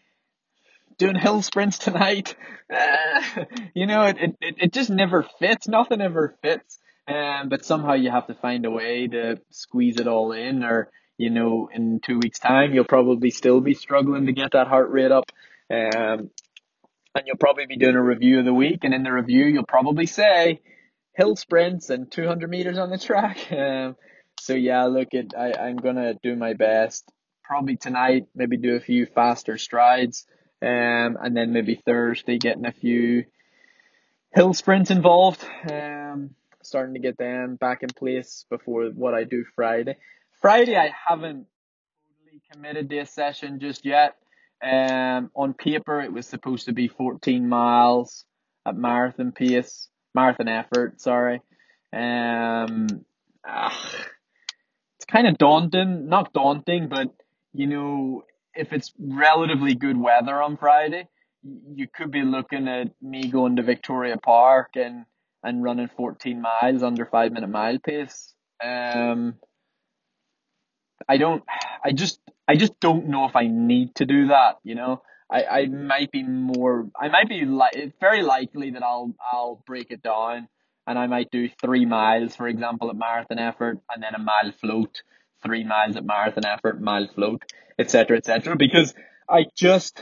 doing 0.98 1.16
hill 1.16 1.42
sprints 1.42 1.78
tonight. 1.80 2.36
Uh, 2.74 3.46
you 3.74 3.88
know, 3.88 4.04
it, 4.04 4.18
it, 4.20 4.56
it 4.58 4.74
just 4.74 4.90
never 4.90 5.26
fits. 5.40 5.68
Nothing 5.68 6.02
ever 6.02 6.36
fits. 6.42 6.80
Um, 7.08 7.50
but 7.50 7.64
somehow 7.64 7.94
you 7.94 8.10
have 8.10 8.28
to 8.28 8.34
find 8.34 8.66
a 8.66 8.72
way 8.72 9.08
to 9.08 9.40
squeeze 9.52 10.00
it 10.00 10.08
all 10.08 10.32
in 10.32 10.64
or, 10.64 10.90
you 11.18 11.30
know, 11.30 11.70
in 11.72 12.00
two 12.00 12.18
weeks 12.20 12.40
time, 12.40 12.74
you'll 12.74 12.84
probably 12.84 13.30
still 13.30 13.62
be 13.62 13.76
struggling 13.76 14.26
to 14.26 14.34
get 14.34 14.52
that 14.54 14.68
heart 14.68 14.90
rate 14.90 15.12
up. 15.12 15.32
Um, 15.70 16.32
and 17.16 17.24
you'll 17.26 17.38
probably 17.38 17.66
be 17.68 17.78
doing 17.78 17.96
a 17.96 18.04
review 18.04 18.40
of 18.40 18.46
the 18.46 18.54
week. 18.54 18.80
And 18.84 18.94
in 18.94 19.04
the 19.04 19.14
review, 19.14 19.46
you'll 19.46 19.66
probably 19.66 20.08
say 20.08 20.62
hill 21.14 21.36
sprints 21.36 21.90
and 21.90 22.12
200 22.12 22.50
meters 22.50 22.78
on 22.78 22.90
the 22.90 22.98
track. 22.98 23.38
Um, 23.52 23.96
so 24.38 24.54
yeah, 24.54 24.84
look, 24.84 25.08
it, 25.12 25.34
I, 25.36 25.54
I'm 25.54 25.78
going 25.78 25.96
to 25.96 26.18
do 26.22 26.36
my 26.36 26.54
best. 26.54 27.10
Probably 27.44 27.78
tonight, 27.78 28.26
maybe 28.36 28.58
do 28.58 28.76
a 28.76 28.82
few 28.82 29.06
faster 29.06 29.58
strides. 29.58 30.28
Um, 30.66 31.18
and 31.22 31.38
then 31.38 31.54
maybe 31.54 31.76
Thursday 31.76 32.40
getting 32.40 32.66
a 32.66 32.72
few 32.72 33.26
hill 34.34 34.54
sprints 34.56 34.90
involved. 34.90 35.46
Um, 35.72 36.32
starting 36.64 36.96
to 36.96 37.00
get 37.00 37.20
them 37.20 37.56
back 37.56 37.84
in 37.84 37.90
place 37.90 38.46
before 38.50 38.86
what 38.88 39.14
I 39.14 39.26
do 39.26 39.46
Friday. 39.56 39.98
Friday 40.42 40.76
I 40.76 40.90
haven't 41.08 41.46
totally 42.08 42.42
committed 42.52 42.90
to 42.90 42.98
a 43.00 43.06
session 43.06 43.60
just 43.60 43.86
yet. 43.86 44.16
Um, 44.64 45.30
on 45.36 45.54
paper 45.54 46.02
it 46.02 46.12
was 46.12 46.26
supposed 46.26 46.66
to 46.66 46.74
be 46.74 46.88
14 46.88 47.48
miles 47.48 48.26
at 48.66 48.76
marathon 48.76 49.34
pace, 49.34 49.88
marathon 50.16 50.48
effort. 50.48 51.00
Sorry. 51.00 51.42
Um, 51.94 52.88
ah, 53.46 53.80
it's 54.98 55.06
kind 55.06 55.28
of 55.28 55.38
daunting, 55.38 56.10
not 56.10 56.34
daunting, 56.34 56.88
but 56.88 57.14
you 57.54 57.68
know 57.68 58.24
if 58.56 58.74
it's 58.74 58.94
relatively 59.00 59.76
good 59.76 59.98
weather 59.98 60.42
on 60.42 60.58
Friday, 60.58 61.08
you 61.44 61.88
could 61.88 62.12
be 62.12 62.24
looking 62.24 62.68
at 62.68 62.90
me 63.02 63.28
going 63.28 63.56
to 63.58 63.64
Victoria 63.64 64.18
Park 64.18 64.72
and 64.76 65.06
and 65.44 65.64
running 65.64 65.90
14 65.96 66.42
miles 66.42 66.82
under 66.82 67.06
five 67.06 67.32
minute 67.32 67.50
mile 67.50 67.78
pace. 67.78 68.34
Um, 68.64 69.36
I 71.08 71.18
don't, 71.18 71.44
I 71.84 71.92
just, 71.92 72.20
I 72.48 72.56
just 72.56 72.80
don't 72.80 73.08
know 73.08 73.26
if 73.26 73.36
I 73.36 73.48
need 73.48 73.96
to 73.96 74.06
do 74.06 74.28
that. 74.30 74.58
You 74.64 74.76
know, 74.76 75.04
I, 75.30 75.44
I 75.44 75.66
might 75.68 76.12
be 76.12 76.24
more, 76.24 76.88
I 77.00 77.10
might 77.10 77.30
be 77.30 77.46
like, 77.46 77.94
very 78.00 78.24
likely 78.24 78.72
that 78.72 78.82
I'll, 78.82 79.14
I'll 79.32 79.64
break 79.68 79.92
it 79.92 80.02
down 80.02 80.48
and 80.88 80.98
I 80.98 81.06
might 81.08 81.30
do 81.32 81.48
three 81.62 81.86
miles, 81.86 82.36
for 82.36 82.48
example, 82.48 82.90
at 82.90 82.96
marathon 82.96 83.40
effort 83.40 83.80
and 83.94 84.02
then 84.02 84.16
a 84.16 84.20
mile 84.20 84.52
float, 84.60 85.04
three 85.44 85.64
miles 85.64 85.96
at 85.96 86.06
marathon 86.06 86.46
effort, 86.46 86.82
mile 86.82 87.08
float 87.14 87.44
etc., 87.78 88.18
etc. 88.18 88.56
Because 88.56 88.94
I 89.30 89.46
just, 89.56 90.02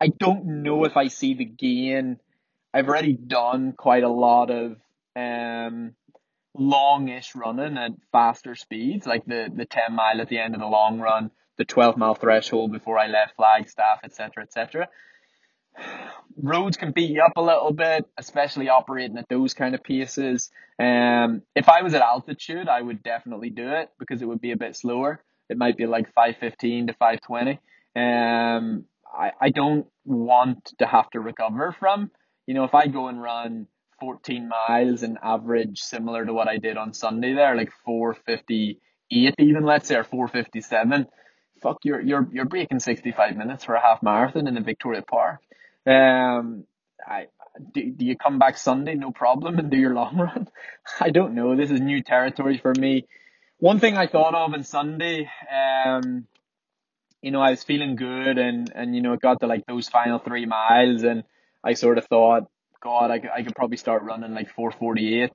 I 0.00 0.08
don't 0.08 0.62
know 0.62 0.84
if 0.84 0.96
I 0.96 1.08
see 1.08 1.34
the 1.34 1.44
gain. 1.44 2.18
I've 2.72 2.88
already 2.88 3.14
done 3.14 3.72
quite 3.72 4.02
a 4.02 4.08
lot 4.08 4.50
of 4.50 4.76
um, 5.16 5.94
longish 6.54 7.34
running 7.34 7.76
at 7.78 7.92
faster 8.12 8.54
speeds, 8.54 9.06
like 9.06 9.24
the 9.26 9.50
the 9.54 9.64
ten 9.64 9.94
mile 9.94 10.20
at 10.20 10.28
the 10.28 10.38
end 10.38 10.54
of 10.54 10.60
the 10.60 10.66
long 10.66 11.00
run, 11.00 11.30
the 11.56 11.64
twelve 11.64 11.96
mile 11.96 12.14
threshold 12.14 12.72
before 12.72 12.98
I 12.98 13.06
left 13.06 13.36
Flagstaff, 13.36 14.00
etc., 14.04 14.42
etc. 14.42 14.88
Roads 16.40 16.76
can 16.76 16.92
beat 16.92 17.10
you 17.10 17.22
up 17.22 17.32
a 17.36 17.42
little 17.42 17.72
bit, 17.72 18.06
especially 18.16 18.68
operating 18.68 19.18
at 19.18 19.28
those 19.28 19.54
kind 19.54 19.74
of 19.74 19.82
paces. 19.82 20.50
Um, 20.78 21.42
if 21.56 21.68
I 21.68 21.82
was 21.82 21.94
at 21.94 22.02
altitude, 22.02 22.68
I 22.68 22.80
would 22.80 23.02
definitely 23.02 23.50
do 23.50 23.68
it 23.72 23.90
because 23.98 24.22
it 24.22 24.26
would 24.26 24.40
be 24.40 24.52
a 24.52 24.56
bit 24.56 24.76
slower. 24.76 25.20
It 25.48 25.58
might 25.58 25.76
be 25.76 25.86
like 25.86 26.12
515 26.14 26.88
to 26.88 26.92
520. 26.92 27.58
Um, 27.96 28.84
I, 29.12 29.32
I 29.40 29.50
don't 29.50 29.86
want 30.04 30.72
to 30.78 30.86
have 30.86 31.10
to 31.10 31.20
recover 31.20 31.74
from. 31.78 32.10
You 32.46 32.54
know, 32.54 32.64
if 32.64 32.74
I 32.74 32.86
go 32.86 33.08
and 33.08 33.20
run 33.20 33.66
14 34.00 34.48
miles 34.48 35.02
and 35.02 35.18
average 35.22 35.80
similar 35.80 36.24
to 36.24 36.32
what 36.32 36.48
I 36.48 36.58
did 36.58 36.76
on 36.76 36.92
Sunday 36.92 37.34
there, 37.34 37.56
like 37.56 37.72
458 37.84 39.34
even, 39.38 39.64
let's 39.64 39.88
say, 39.88 39.96
or 39.96 40.04
457, 40.04 41.06
fuck, 41.62 41.78
you're, 41.82 42.00
you're, 42.00 42.28
you're 42.32 42.44
breaking 42.44 42.78
65 42.78 43.36
minutes 43.36 43.64
for 43.64 43.74
a 43.74 43.80
half 43.80 44.02
marathon 44.02 44.46
in 44.46 44.54
the 44.54 44.60
Victoria 44.60 45.02
Park. 45.02 45.40
Um, 45.88 46.64
I, 47.06 47.26
do, 47.72 47.90
do 47.90 48.04
you 48.04 48.16
come 48.16 48.38
back 48.38 48.58
Sunday, 48.58 48.94
no 48.94 49.10
problem, 49.10 49.58
and 49.58 49.70
do 49.70 49.76
your 49.76 49.94
long 49.94 50.16
run? 50.18 50.48
I 51.00 51.10
don't 51.10 51.34
know. 51.34 51.56
This 51.56 51.70
is 51.70 51.80
new 51.80 52.02
territory 52.02 52.58
for 52.58 52.74
me 52.74 53.06
one 53.58 53.80
thing 53.80 53.96
I 53.96 54.06
thought 54.06 54.34
of 54.34 54.54
on 54.54 54.62
Sunday, 54.62 55.28
um, 55.52 56.26
you 57.20 57.32
know, 57.32 57.40
I 57.40 57.50
was 57.50 57.64
feeling 57.64 57.96
good 57.96 58.38
and, 58.38 58.70
and, 58.74 58.94
you 58.94 59.02
know, 59.02 59.14
it 59.14 59.20
got 59.20 59.40
to 59.40 59.46
like 59.46 59.66
those 59.66 59.88
final 59.88 60.20
three 60.20 60.46
miles 60.46 61.02
and 61.02 61.24
I 61.64 61.74
sort 61.74 61.98
of 61.98 62.06
thought, 62.06 62.44
God, 62.80 63.10
I, 63.10 63.20
I 63.34 63.42
could 63.42 63.56
probably 63.56 63.76
start 63.76 64.04
running 64.04 64.32
like 64.32 64.50
448 64.54 65.32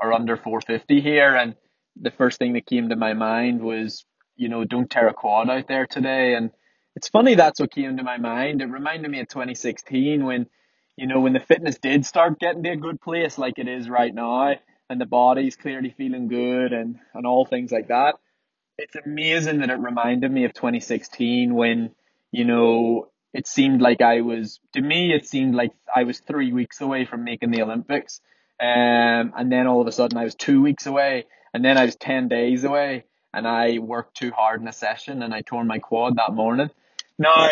or 0.00 0.12
under 0.12 0.36
450 0.36 1.00
here. 1.00 1.34
And 1.34 1.56
the 2.00 2.12
first 2.12 2.38
thing 2.38 2.52
that 2.52 2.66
came 2.66 2.90
to 2.90 2.96
my 2.96 3.14
mind 3.14 3.60
was, 3.60 4.04
you 4.36 4.48
know, 4.48 4.64
don't 4.64 4.88
tear 4.88 5.08
a 5.08 5.12
quad 5.12 5.50
out 5.50 5.66
there 5.66 5.86
today. 5.86 6.34
And 6.34 6.52
it's 6.98 7.08
funny 7.08 7.36
that's 7.36 7.60
what 7.60 7.70
came 7.70 7.96
to 7.96 8.02
my 8.02 8.18
mind. 8.18 8.60
It 8.60 8.66
reminded 8.66 9.08
me 9.08 9.20
of 9.20 9.28
2016 9.28 10.24
when, 10.24 10.48
you 10.96 11.06
know, 11.06 11.20
when 11.20 11.32
the 11.32 11.38
fitness 11.38 11.78
did 11.78 12.04
start 12.04 12.40
getting 12.40 12.64
to 12.64 12.70
a 12.70 12.76
good 12.76 13.00
place 13.00 13.38
like 13.38 13.60
it 13.60 13.68
is 13.68 13.88
right 13.88 14.12
now 14.12 14.56
and 14.90 15.00
the 15.00 15.06
body's 15.06 15.54
clearly 15.54 15.94
feeling 15.96 16.26
good 16.26 16.72
and, 16.72 16.98
and 17.14 17.24
all 17.24 17.46
things 17.46 17.70
like 17.70 17.86
that. 17.86 18.16
It's 18.78 18.96
amazing 18.96 19.60
that 19.60 19.70
it 19.70 19.78
reminded 19.78 20.32
me 20.32 20.44
of 20.44 20.54
2016 20.54 21.54
when, 21.54 21.92
you 22.32 22.44
know, 22.44 23.06
it 23.32 23.46
seemed 23.46 23.80
like 23.80 24.00
I 24.00 24.22
was, 24.22 24.58
to 24.72 24.80
me, 24.80 25.12
it 25.14 25.24
seemed 25.24 25.54
like 25.54 25.70
I 25.94 26.02
was 26.02 26.18
three 26.18 26.52
weeks 26.52 26.80
away 26.80 27.04
from 27.04 27.22
making 27.22 27.52
the 27.52 27.62
Olympics. 27.62 28.20
Um, 28.60 29.32
and 29.38 29.52
then 29.52 29.68
all 29.68 29.80
of 29.80 29.86
a 29.86 29.92
sudden 29.92 30.18
I 30.18 30.24
was 30.24 30.34
two 30.34 30.60
weeks 30.62 30.86
away 30.86 31.26
and 31.54 31.64
then 31.64 31.78
I 31.78 31.84
was 31.84 31.94
10 31.94 32.26
days 32.26 32.64
away 32.64 33.04
and 33.32 33.46
I 33.46 33.78
worked 33.78 34.16
too 34.16 34.32
hard 34.32 34.60
in 34.60 34.66
a 34.66 34.72
session 34.72 35.22
and 35.22 35.32
I 35.32 35.42
tore 35.42 35.64
my 35.64 35.78
quad 35.78 36.16
that 36.16 36.32
morning. 36.32 36.70
Now, 37.18 37.48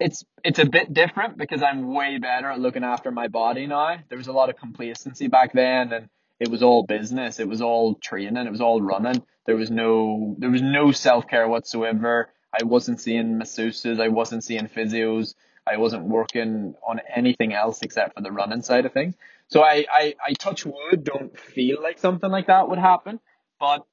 it's 0.00 0.24
it's 0.44 0.58
a 0.58 0.66
bit 0.66 0.92
different 0.92 1.36
because 1.38 1.62
I'm 1.62 1.94
way 1.94 2.18
better 2.18 2.50
at 2.50 2.60
looking 2.60 2.84
after 2.84 3.10
my 3.10 3.28
body 3.28 3.66
now. 3.66 3.98
There 4.08 4.18
was 4.18 4.26
a 4.28 4.32
lot 4.32 4.50
of 4.50 4.56
complacency 4.56 5.28
back 5.28 5.52
then 5.52 5.92
and 5.92 6.08
it 6.40 6.50
was 6.50 6.62
all 6.62 6.84
business. 6.84 7.38
It 7.38 7.48
was 7.48 7.62
all 7.62 7.94
training. 7.94 8.46
It 8.46 8.50
was 8.50 8.60
all 8.60 8.82
running. 8.82 9.22
There 9.46 9.56
was 9.56 9.70
no 9.70 10.34
there 10.38 10.50
was 10.50 10.62
no 10.62 10.92
self 10.92 11.28
care 11.28 11.46
whatsoever. 11.48 12.30
I 12.58 12.64
wasn't 12.64 13.00
seeing 13.00 13.38
masseuses. 13.38 14.00
I 14.00 14.08
wasn't 14.08 14.44
seeing 14.44 14.66
physios. 14.68 15.34
I 15.66 15.76
wasn't 15.76 16.04
working 16.04 16.74
on 16.86 17.00
anything 17.14 17.52
else 17.52 17.82
except 17.82 18.14
for 18.14 18.22
the 18.22 18.32
running 18.32 18.62
side 18.62 18.84
of 18.84 18.92
things. 18.92 19.14
So 19.46 19.62
I, 19.62 19.84
I, 19.90 20.14
I 20.26 20.32
touch 20.32 20.66
wood, 20.66 21.04
don't 21.04 21.38
feel 21.38 21.80
like 21.82 21.98
something 21.98 22.30
like 22.30 22.48
that 22.48 22.68
would 22.68 22.78
happen. 22.78 23.20
But 23.60 23.86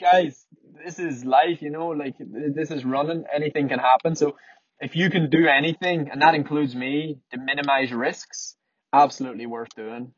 guys, 0.00 0.46
this 0.84 0.98
is 0.98 1.24
life, 1.24 1.62
you 1.62 1.70
know, 1.70 1.88
like 1.88 2.14
this 2.18 2.70
is 2.70 2.84
running. 2.84 3.24
Anything 3.32 3.68
can 3.68 3.78
happen. 3.78 4.14
So 4.14 4.36
if 4.80 4.96
you 4.96 5.10
can 5.10 5.30
do 5.30 5.46
anything, 5.46 6.08
and 6.10 6.22
that 6.22 6.34
includes 6.34 6.74
me, 6.74 7.18
to 7.32 7.38
minimize 7.38 7.92
risks, 7.92 8.56
absolutely 8.92 9.46
worth 9.46 9.74
doing. 9.74 10.12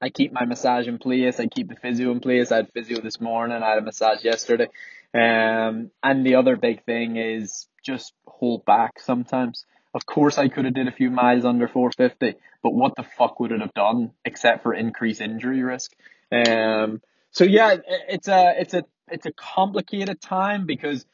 I 0.00 0.10
keep 0.10 0.32
my 0.32 0.44
massage 0.44 0.88
in 0.88 0.98
place. 0.98 1.40
I 1.40 1.46
keep 1.46 1.68
the 1.68 1.76
physio 1.76 2.10
in 2.12 2.20
place. 2.20 2.52
I 2.52 2.56
had 2.56 2.72
physio 2.72 3.00
this 3.00 3.20
morning. 3.20 3.62
I 3.62 3.70
had 3.70 3.78
a 3.78 3.82
massage 3.82 4.24
yesterday. 4.24 4.68
Um, 5.14 5.90
and 6.02 6.26
the 6.26 6.34
other 6.34 6.56
big 6.56 6.84
thing 6.84 7.16
is 7.16 7.66
just 7.84 8.12
hold 8.26 8.64
back 8.66 9.00
sometimes. 9.00 9.64
Of 9.94 10.04
course, 10.04 10.36
I 10.36 10.48
could 10.48 10.66
have 10.66 10.74
did 10.74 10.88
a 10.88 10.92
few 10.92 11.10
miles 11.10 11.46
under 11.46 11.68
450, 11.68 12.38
but 12.62 12.74
what 12.74 12.94
the 12.96 13.02
fuck 13.16 13.40
would 13.40 13.52
it 13.52 13.60
have 13.60 13.72
done 13.72 14.10
except 14.26 14.62
for 14.62 14.74
increase 14.74 15.22
injury 15.22 15.62
risk? 15.62 15.92
Um, 16.30 17.00
so 17.30 17.44
yeah, 17.44 17.76
it's 18.08 18.28
a 18.28 18.54
it's 18.58 18.74
a 18.74 18.84
it's 19.10 19.26
a 19.26 19.32
complicated 19.32 20.20
time 20.20 20.66
because, 20.66 21.04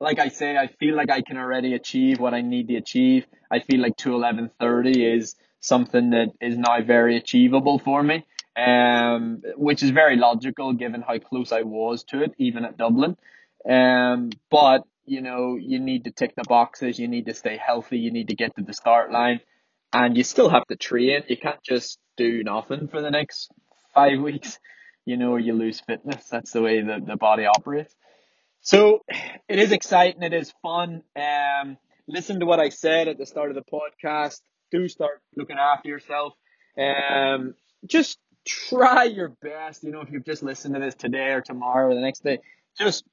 like 0.00 0.18
I 0.18 0.28
say, 0.28 0.56
I 0.56 0.66
feel 0.66 0.96
like 0.96 1.10
I 1.10 1.22
can 1.22 1.36
already 1.36 1.74
achieve 1.74 2.20
what 2.20 2.34
I 2.34 2.40
need 2.40 2.68
to 2.68 2.76
achieve. 2.76 3.26
I 3.50 3.60
feel 3.60 3.80
like 3.80 3.96
211.30 3.96 5.16
is 5.16 5.36
something 5.60 6.10
that 6.10 6.28
is 6.40 6.56
now 6.58 6.82
very 6.82 7.16
achievable 7.16 7.78
for 7.78 8.02
me, 8.02 8.26
um, 8.56 9.42
which 9.56 9.82
is 9.82 9.90
very 9.90 10.16
logical 10.16 10.72
given 10.72 11.02
how 11.02 11.18
close 11.18 11.52
I 11.52 11.62
was 11.62 12.04
to 12.04 12.22
it, 12.22 12.32
even 12.38 12.64
at 12.64 12.76
Dublin. 12.76 13.16
Um, 13.68 14.30
but 14.50 14.84
you 15.06 15.20
know, 15.20 15.56
you 15.56 15.80
need 15.80 16.04
to 16.04 16.10
tick 16.10 16.34
the 16.34 16.44
boxes, 16.48 16.98
you 16.98 17.08
need 17.08 17.26
to 17.26 17.34
stay 17.34 17.56
healthy, 17.56 17.98
you 17.98 18.10
need 18.10 18.28
to 18.28 18.34
get 18.34 18.56
to 18.56 18.62
the 18.62 18.72
start 18.72 19.12
line, 19.12 19.40
and 19.92 20.16
you 20.16 20.24
still 20.24 20.48
have 20.48 20.66
to 20.68 20.76
train. 20.76 21.22
You 21.28 21.36
can't 21.36 21.62
just 21.62 21.98
do 22.16 22.42
nothing 22.42 22.88
for 22.88 23.02
the 23.02 23.10
next 23.10 23.50
five 23.94 24.20
weeks, 24.28 24.58
you 25.04 25.16
know, 25.16 25.36
you 25.36 25.54
lose 25.54 25.80
fitness. 25.80 26.28
That's 26.28 26.52
the 26.52 26.62
way 26.62 26.80
the, 26.80 27.02
the 27.04 27.16
body 27.16 27.44
operates. 27.46 27.94
So 28.60 29.00
it 29.48 29.58
is 29.58 29.72
exciting, 29.72 30.22
it 30.22 30.32
is 30.32 30.52
fun. 30.62 31.02
Um, 31.16 31.76
listen 32.08 32.40
to 32.40 32.46
what 32.46 32.60
I 32.60 32.70
said 32.70 33.08
at 33.08 33.18
the 33.18 33.26
start 33.26 33.50
of 33.50 33.56
the 33.56 33.62
podcast. 33.62 34.40
Do 34.70 34.88
start 34.88 35.20
looking 35.36 35.58
after 35.58 35.88
yourself. 35.88 36.32
Um, 36.78 37.54
just 37.86 38.18
try 38.46 39.04
your 39.04 39.28
best. 39.28 39.84
You 39.84 39.92
know, 39.92 40.00
if 40.00 40.10
you've 40.10 40.24
just 40.24 40.42
listened 40.42 40.74
to 40.74 40.80
this 40.80 40.94
today 40.94 41.30
or 41.32 41.40
tomorrow 41.40 41.90
or 41.90 41.94
the 41.94 42.00
next 42.00 42.24
day, 42.24 42.38
just 42.78 43.04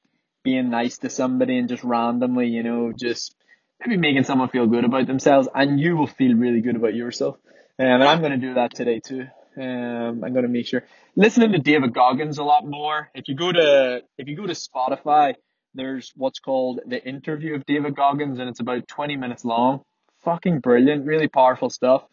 being 0.43 0.69
nice 0.69 0.97
to 0.99 1.10
somebody 1.10 1.58
and 1.58 1.69
just 1.69 1.84
randomly, 1.84 2.47
you 2.47 2.63
know, 2.63 2.93
just 2.97 3.36
maybe 3.80 3.97
making 3.97 4.23
someone 4.23 4.49
feel 4.49 4.67
good 4.67 4.86
about 4.86 5.08
themselves 5.08 5.47
and 5.54 5.80
you 5.80 5.97
will 5.97 6.08
feel 6.08 6.36
really 6.36 6.62
good 6.62 6.75
about 6.75 6.95
yourself. 6.95 7.38
Um, 7.77 7.86
and 7.86 8.04
I'm 8.04 8.19
going 8.19 8.32
to 8.32 8.38
do 8.38 8.54
that 8.56 8.73
today 8.73 8.99
too. 8.99 9.27
Um, 9.57 10.23
I'm 10.23 10.33
to 10.33 10.47
make 10.47 10.67
sure 10.67 10.83
listening 11.15 11.51
to 11.51 11.59
David 11.59 11.93
Goggins 11.93 12.37
a 12.37 12.43
lot 12.43 12.65
more. 12.65 13.09
If 13.13 13.27
you 13.27 13.35
go 13.35 13.51
to, 13.51 14.01
if 14.17 14.27
you 14.27 14.37
go 14.37 14.47
to 14.47 14.53
Spotify, 14.53 15.35
there's 15.73 16.11
what's 16.15 16.39
called 16.39 16.81
the 16.85 17.03
interview 17.03 17.55
of 17.55 17.65
David 17.65 17.95
Goggins 17.95 18.39
and 18.39 18.49
it's 18.49 18.59
about 18.59 18.87
20 18.87 19.17
minutes 19.17 19.43
long. 19.45 19.81
Fucking 20.23 20.59
brilliant, 20.59 21.05
really 21.05 21.27
powerful 21.27 21.69
stuff. 21.69 22.03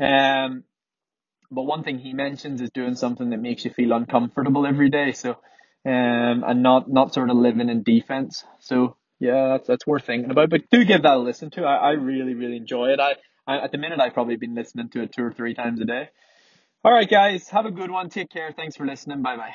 Um, 0.00 0.64
but 1.50 1.62
one 1.62 1.82
thing 1.82 1.98
he 1.98 2.12
mentions 2.12 2.60
is 2.60 2.70
doing 2.70 2.94
something 2.94 3.30
that 3.30 3.40
makes 3.40 3.64
you 3.64 3.70
feel 3.70 3.92
uncomfortable 3.92 4.66
every 4.66 4.88
day. 4.88 5.12
So 5.12 5.36
um, 5.84 6.44
and 6.46 6.62
not 6.62 6.90
not 6.90 7.14
sort 7.14 7.30
of 7.30 7.36
living 7.36 7.68
in 7.68 7.82
defense. 7.82 8.44
So 8.58 8.96
yeah, 9.18 9.48
that's 9.48 9.68
that's 9.68 9.86
worth 9.86 10.04
thinking 10.04 10.30
about. 10.30 10.50
But 10.50 10.68
do 10.70 10.84
give 10.84 11.02
that 11.02 11.14
a 11.14 11.18
listen 11.18 11.50
to. 11.52 11.64
I, 11.64 11.76
I 11.76 11.90
really 11.92 12.34
really 12.34 12.56
enjoy 12.56 12.90
it. 12.90 13.00
I, 13.00 13.14
I 13.46 13.64
at 13.64 13.72
the 13.72 13.78
minute 13.78 14.00
I've 14.00 14.14
probably 14.14 14.36
been 14.36 14.54
listening 14.54 14.90
to 14.90 15.02
it 15.02 15.12
two 15.12 15.24
or 15.24 15.32
three 15.32 15.54
times 15.54 15.80
a 15.80 15.84
day. 15.84 16.08
All 16.84 16.92
right, 16.92 17.08
guys, 17.08 17.48
have 17.50 17.66
a 17.66 17.70
good 17.70 17.90
one. 17.90 18.08
Take 18.08 18.30
care. 18.30 18.52
Thanks 18.52 18.76
for 18.76 18.86
listening. 18.86 19.22
Bye 19.22 19.36
bye. 19.36 19.54